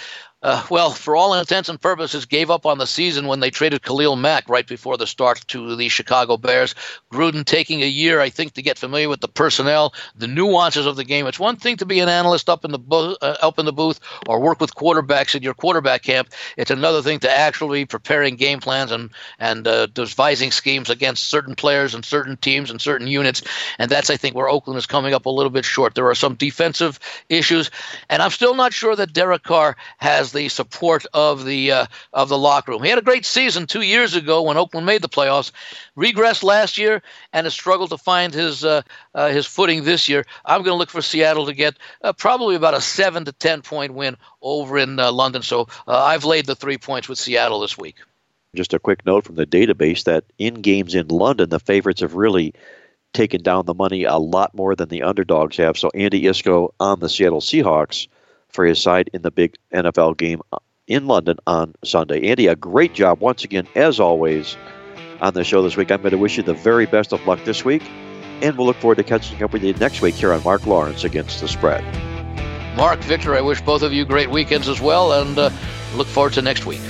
[0.43, 3.83] uh, well, for all intents and purposes, gave up on the season when they traded
[3.83, 6.75] Khalil Mack right before the start to the Chicago Bears.
[7.13, 10.97] Gruden taking a year, I think, to get familiar with the personnel, the nuances of
[10.97, 11.27] the game.
[11.27, 13.73] It's one thing to be an analyst up in the bo- uh, up in the
[13.73, 16.31] booth or work with quarterbacks in your quarterback camp.
[16.57, 21.25] It's another thing to actually be preparing game plans and and uh, devising schemes against
[21.25, 23.43] certain players and certain teams and certain units.
[23.79, 25.95] And that's, I think, where Oakland is coming up a little bit short.
[25.95, 27.71] There are some defensive issues,
[28.11, 32.29] and I'm still not sure that Derek Carr has the support of the uh, of
[32.29, 32.83] the locker room.
[32.83, 35.53] He had a great season two years ago when Oakland made the playoffs.
[35.97, 37.03] Regressed last year
[37.33, 38.83] and has struggled to find his uh,
[39.15, 40.25] uh, his footing this year.
[40.45, 43.63] I'm going to look for Seattle to get uh, probably about a seven to ten
[43.63, 45.43] point win over in uh, London.
[45.43, 47.97] So uh, I've laid the three points with Seattle this week.
[48.55, 52.15] Just a quick note from the database that in games in London, the favorites have
[52.15, 52.53] really
[53.13, 55.77] taken down the money a lot more than the underdogs have.
[55.77, 58.09] So Andy Iskoe on the Seattle Seahawks
[58.53, 60.41] for his side in the big NFL game
[60.87, 62.29] in London on Sunday.
[62.29, 64.57] Andy, a great job once again, as always,
[65.21, 65.91] on the show this week.
[65.91, 67.83] I'm going to wish you the very best of luck this week,
[68.43, 71.05] and we'll look forward to catching up with you next week here on Mark Lawrence
[71.05, 71.85] Against the Spread.
[72.77, 75.51] Mark, Victor, I wish both of you great weekends as well, and uh,
[75.95, 76.81] look forward to next week.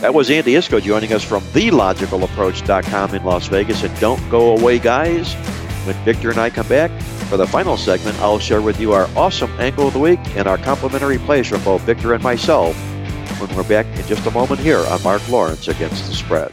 [0.00, 3.82] That was Andy Iskoe joining us from TheLogicalApproach.com in Las Vegas.
[3.82, 5.32] And don't go away, guys.
[5.86, 6.90] When Victor and I come back,
[7.26, 10.46] for the final segment, I'll share with you our awesome angle of the week and
[10.46, 12.76] our complimentary plays from both Victor and myself
[13.40, 16.52] when we're back in just a moment here on Mark Lawrence Against the Spread.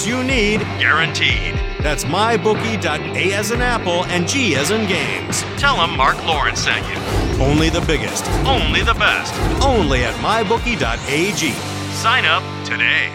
[0.05, 1.55] you need guaranteed.
[1.81, 5.43] That's mybookie.a as in apple and G as in games.
[5.57, 7.43] Tell them Mark Lawrence sent you.
[7.43, 9.33] Only the biggest, only the best,
[9.63, 11.51] only at mybookie.ag.
[11.93, 13.11] Sign up today.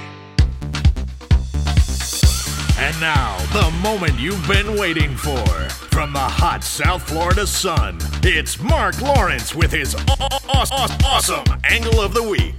[2.78, 5.44] And now, the moment you've been waiting for.
[5.90, 12.22] From the hot South Florida sun, it's Mark Lawrence with his awesome angle of the
[12.22, 12.54] week.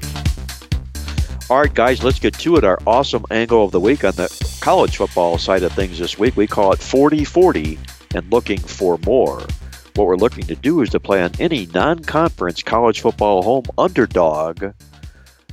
[1.49, 2.65] All right, guys, let's get to it.
[2.65, 6.35] Our awesome angle of the week on the college football side of things this week.
[6.35, 7.79] We call it 40 40
[8.15, 9.39] and looking for more.
[9.95, 13.63] What we're looking to do is to play on any non conference college football home
[13.77, 14.73] underdog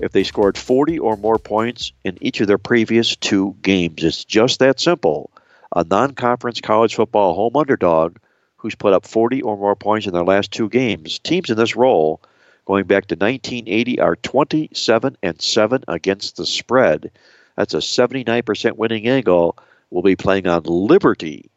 [0.00, 4.02] if they scored 40 or more points in each of their previous two games.
[4.02, 5.30] It's just that simple.
[5.76, 8.16] A non conference college football home underdog
[8.56, 11.20] who's put up 40 or more points in their last two games.
[11.20, 12.20] Teams in this role
[12.64, 17.10] going back to 1980 are 27 and 7 against the spread.
[17.56, 19.56] That's a 79% winning angle.
[19.90, 21.50] We'll be playing on Liberty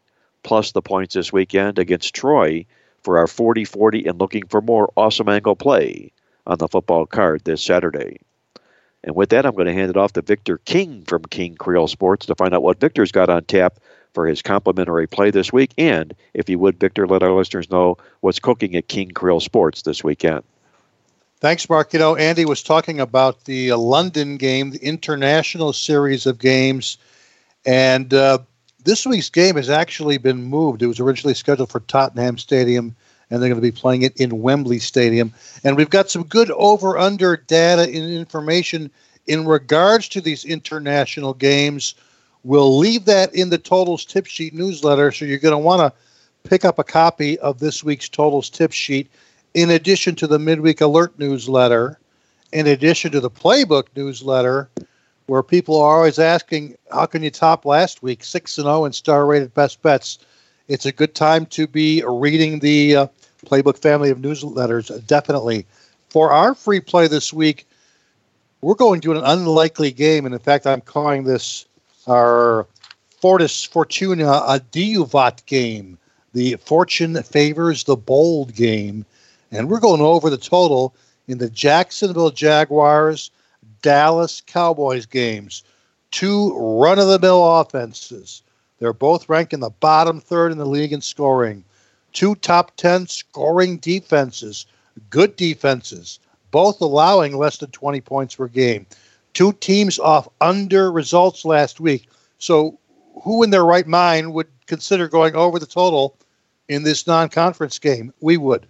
[0.44, 2.66] plus the points this weekend against Troy
[3.04, 6.12] for our 40 40 and looking for more awesome angle play
[6.46, 8.20] on the football card this Saturday.
[9.04, 11.88] And with that, I'm going to hand it off to Victor King from King Creole
[11.88, 13.80] Sports to find out what Victor's got on tap
[14.14, 15.72] for his complimentary play this week.
[15.78, 19.84] And if you would, Victor, let our listeners know what's cooking at King Creole Sports
[19.84, 20.44] this weekend.
[21.40, 21.94] Thanks, Mark.
[21.94, 26.98] You know, Andy was talking about the uh, London game, the international series of games,
[27.64, 28.40] and uh,
[28.84, 30.82] this week's game has actually been moved.
[30.82, 32.96] It was originally scheduled for Tottenham Stadium,
[33.30, 35.32] and they're going to be playing it in Wembley Stadium.
[35.64, 38.90] And we've got some good over under data and information
[39.28, 41.94] in regards to these international games.
[42.46, 46.50] We'll leave that in the Totals Tip Sheet newsletter, so you're going to want to
[46.50, 49.08] pick up a copy of this week's Totals Tip Sheet
[49.58, 51.98] in addition to the midweek alert newsletter,
[52.54, 54.70] in addition to the playbook newsletter,
[55.26, 58.94] where people are always asking, how can you top last week, 6 and 0 and
[58.94, 60.20] star rated best bets?
[60.68, 63.08] It's a good time to be reading the uh,
[63.48, 65.66] playbook family of newsletters, definitely.
[66.12, 67.66] For our free play this week,
[68.62, 71.66] we're going to an unlikely game, and in fact, I'm calling this
[72.06, 72.68] our
[73.20, 75.98] Fortis Fortuna a Diuvat game.
[76.34, 79.04] The fortune favors the bold game
[79.52, 80.96] and we're going over the total
[81.28, 83.32] in the Jacksonville Jaguars
[83.82, 85.64] Dallas Cowboys games.
[86.12, 88.44] Two run of the mill offenses.
[88.80, 91.64] They're both ranked in the bottom third in the league in scoring.
[92.14, 94.66] Two top 10 scoring defenses,
[95.10, 96.20] good defenses,
[96.52, 98.86] both allowing less than 20 points per game.
[99.34, 102.08] Two teams off under results last week.
[102.40, 102.80] So,
[103.24, 106.18] who in their right mind would consider going over the total
[106.68, 108.14] in this non conference game?
[108.22, 108.68] We would.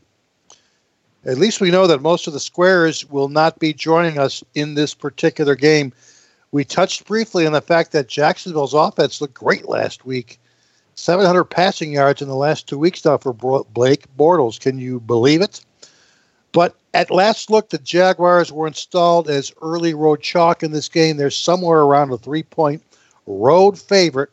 [1.28, 4.76] At least we know that most of the squares will not be joining us in
[4.76, 5.92] this particular game.
[6.54, 10.40] We touched briefly on the fact that Jacksonville's offense looked great last week.
[10.96, 14.58] 700 passing yards in the last two weeks now for Blake Bortles.
[14.58, 15.66] Can you believe it?
[16.54, 21.18] But at last look, the Jaguars were installed as early road chalk in this game.
[21.18, 22.82] They're somewhere around a three point
[23.26, 24.30] road favorite.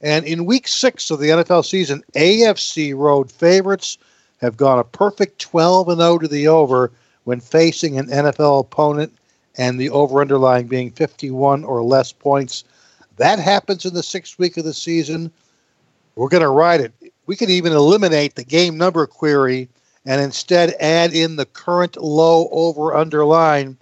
[0.00, 3.98] And in week six of the NFL season, AFC road favorites
[4.38, 6.90] have gone a perfect 12 and 0 to the over
[7.24, 9.12] when facing an NFL opponent
[9.56, 12.64] and the over underlying being 51 or less points.
[13.16, 15.30] That happens in the sixth week of the season.
[16.14, 16.92] We're going to ride it.
[17.26, 19.68] We can even eliminate the game number query
[20.06, 23.76] and instead add in the current low over underline,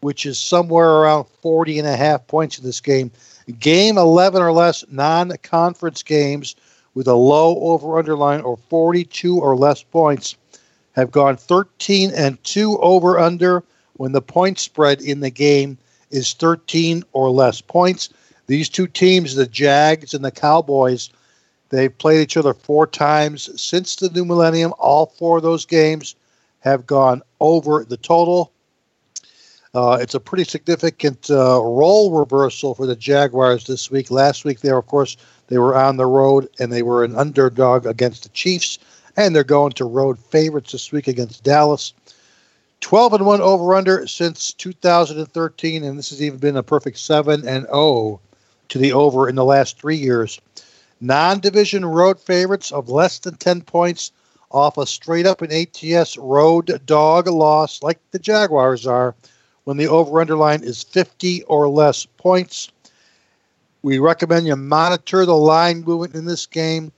[0.00, 3.10] which is somewhere around 40 and a half points in this game.
[3.58, 6.54] Game 11 or less non conference games
[6.94, 10.36] with a low over underline or 42 or less points
[10.92, 13.64] have gone 13 and 2 over under
[13.94, 15.78] when the point spread in the game
[16.10, 18.10] is 13 or less points.
[18.46, 21.10] These two teams, the Jags and the Cowboys,
[21.70, 24.74] they've played each other four times since the new millennium.
[24.78, 26.14] All four of those games
[26.60, 28.52] have gone over the total.
[29.74, 34.10] Uh, it's a pretty significant uh, role reversal for the Jaguars this week.
[34.10, 35.16] Last week, they were, of course,
[35.52, 38.78] they were on the road and they were an underdog against the Chiefs,
[39.18, 41.92] and they're going to road favorites this week against Dallas.
[42.80, 47.46] 12 and 1 over under since 2013, and this has even been a perfect 7
[47.46, 48.18] and 0
[48.70, 50.40] to the over in the last three years.
[51.02, 54.10] Non division road favorites of less than 10 points
[54.52, 59.14] off a straight up an ATS road dog loss, like the Jaguars are,
[59.64, 62.70] when the over underline is 50 or less points.
[63.82, 66.92] We recommend you monitor the line movement in this game.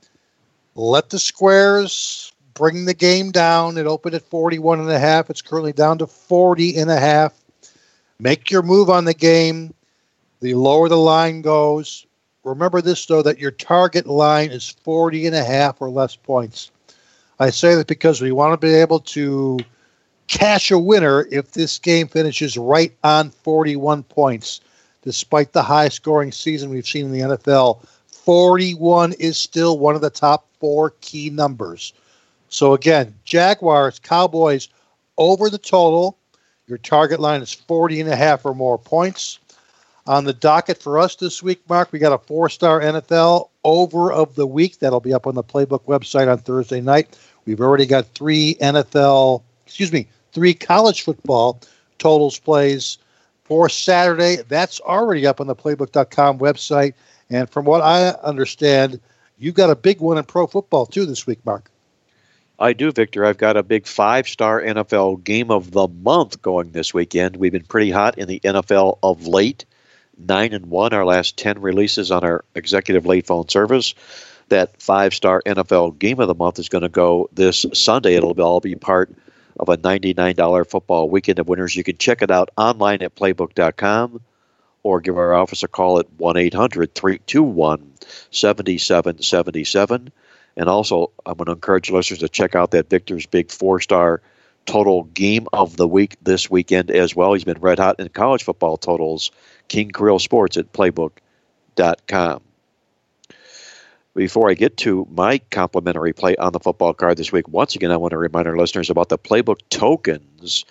[0.75, 3.77] Let the squares bring the game down.
[3.77, 5.29] It opened at 41 and a half.
[5.29, 7.33] It's currently down to 40 and a half.
[8.19, 9.73] Make your move on the game.
[10.41, 12.05] The lower the line goes.
[12.43, 16.69] Remember this though that your target line is 40 and a half or less points.
[17.39, 19.59] I say that because we want to be able to
[20.27, 24.61] cash a winner if this game finishes right on 41 points
[25.05, 27.85] despite the high scoring season we've seen in the NFL.
[28.07, 31.93] 41 is still one of the top four key numbers.
[32.49, 34.67] So again, Jaguars, Cowboys
[35.17, 36.17] over the total.
[36.67, 39.39] Your target line is 40 and a half or more points.
[40.07, 44.11] On the docket for us this week, Mark, we got a four star NFL over
[44.11, 44.79] of the week.
[44.79, 47.17] That'll be up on the Playbook website on Thursday night.
[47.45, 51.59] We've already got three NFL, excuse me, three college football
[51.97, 52.97] totals plays
[53.45, 54.37] for Saturday.
[54.47, 56.93] That's already up on the playbook.com website.
[57.29, 58.99] And from what I understand,
[59.37, 61.71] you've got a big one in pro football too this week, Mark.
[62.57, 63.25] I do, Victor.
[63.25, 67.35] I've got a big five star NFL game of the month going this weekend.
[67.35, 69.65] We've been pretty hot in the NFL of late.
[70.17, 73.93] Nine and one, our last 10 releases on our executive late phone service.
[74.47, 78.15] That five star NFL game of the month is going to go this Sunday.
[78.15, 79.13] It'll all be part
[79.59, 81.75] of a $99 football weekend of winners.
[81.75, 84.21] You can check it out online at playbook.com
[84.83, 87.93] or give our office a call at 1 800 321
[88.31, 90.11] 7777.
[90.57, 94.21] And also, I'm going to encourage listeners to check out that Victor's Big Four Star
[94.65, 97.33] Total Game of the Week this weekend as well.
[97.33, 99.31] He's been red hot in college football totals.
[99.67, 102.44] King Creole Sports at playbook.com.
[104.15, 107.91] Before I get to my complimentary play on the football card this week, once again,
[107.91, 110.63] I want to remind our listeners about the playbook tokens.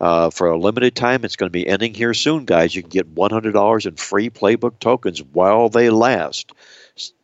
[0.00, 2.74] Uh, for a limited time, it's going to be ending here soon, guys.
[2.74, 6.52] You can get $100 in free playbook tokens while they last.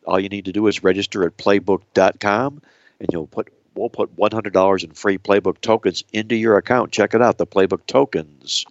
[0.05, 2.61] All you need to do is register at playbook.com,
[3.01, 6.93] and you'll put we'll put $100 in free playbook tokens into your account.
[6.93, 8.65] Check it out, the playbook tokens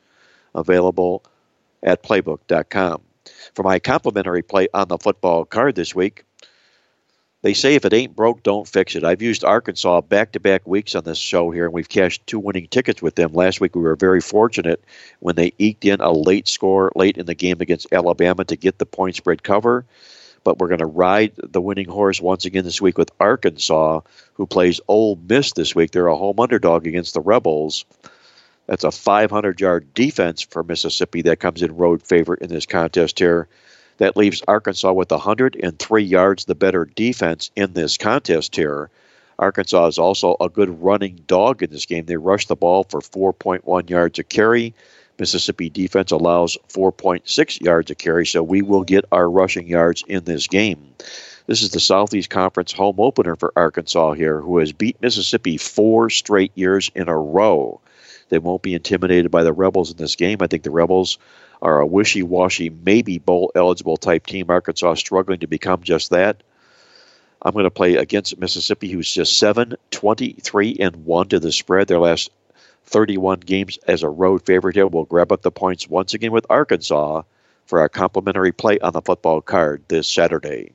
[0.55, 1.23] available
[1.83, 3.03] at playbook.com.
[3.55, 6.25] For my complimentary play on the football card this week,
[7.45, 9.05] they say if it ain't broke, don't fix it.
[9.05, 12.39] I've used Arkansas back to back weeks on this show here, and we've cashed two
[12.39, 13.35] winning tickets with them.
[13.35, 14.83] Last week, we were very fortunate
[15.21, 18.79] when they eked in a late score late in the game against Alabama to get
[18.79, 19.85] the point spread cover.
[20.43, 24.01] But we're going to ride the winning horse once again this week with Arkansas,
[24.33, 25.91] who plays Ole Miss this week.
[25.91, 27.85] They're a home underdog against the Rebels.
[28.67, 33.19] That's a 500 yard defense for Mississippi that comes in road favorite in this contest
[33.19, 33.49] here.
[33.99, 38.91] That leaves Arkansas with 103 yards, the better defense in this contest here.
[39.39, 42.07] Arkansas is also a good running dog in this game.
[42.07, 44.75] They rush the ball for 4.1 yards a carry.
[45.19, 50.25] Mississippi defense allows 4.6 yards a carry, so we will get our rushing yards in
[50.25, 50.95] this game.
[51.47, 56.11] This is the Southeast Conference home opener for Arkansas here, who has beat Mississippi four
[56.11, 57.81] straight years in a row.
[58.31, 60.39] They won't be intimidated by the Rebels in this game.
[60.41, 61.19] I think the Rebels
[61.65, 64.51] are a wishy washy, maybe bowl eligible type team.
[64.51, 66.43] Arkansas struggling to become just that.
[67.43, 71.89] I'm going to play against Mississippi, who's just 7 23 and 1 to the spread.
[71.89, 72.31] Their last
[72.87, 74.87] 31 games as a road favorite here.
[74.87, 77.23] We'll grab up the points once again with Arkansas
[77.67, 80.73] for our complimentary play on the football card this Saturday.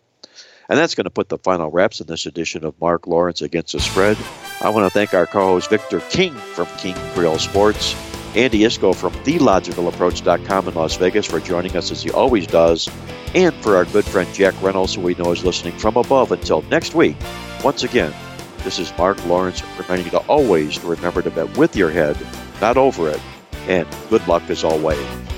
[0.67, 3.73] And that's going to put the final wraps in this edition of Mark Lawrence Against
[3.73, 4.17] the Spread.
[4.61, 7.95] I want to thank our co host Victor King from King Creole Sports,
[8.35, 12.89] Andy Iskoe from TheLogicalApproach.com in Las Vegas for joining us as he always does,
[13.33, 16.31] and for our good friend Jack Reynolds, who we know is listening from above.
[16.31, 17.15] Until next week,
[17.63, 18.13] once again,
[18.59, 22.17] this is Mark Lawrence reminding you to always remember to bet with your head,
[22.61, 23.21] not over it,
[23.67, 25.28] and good luck as always.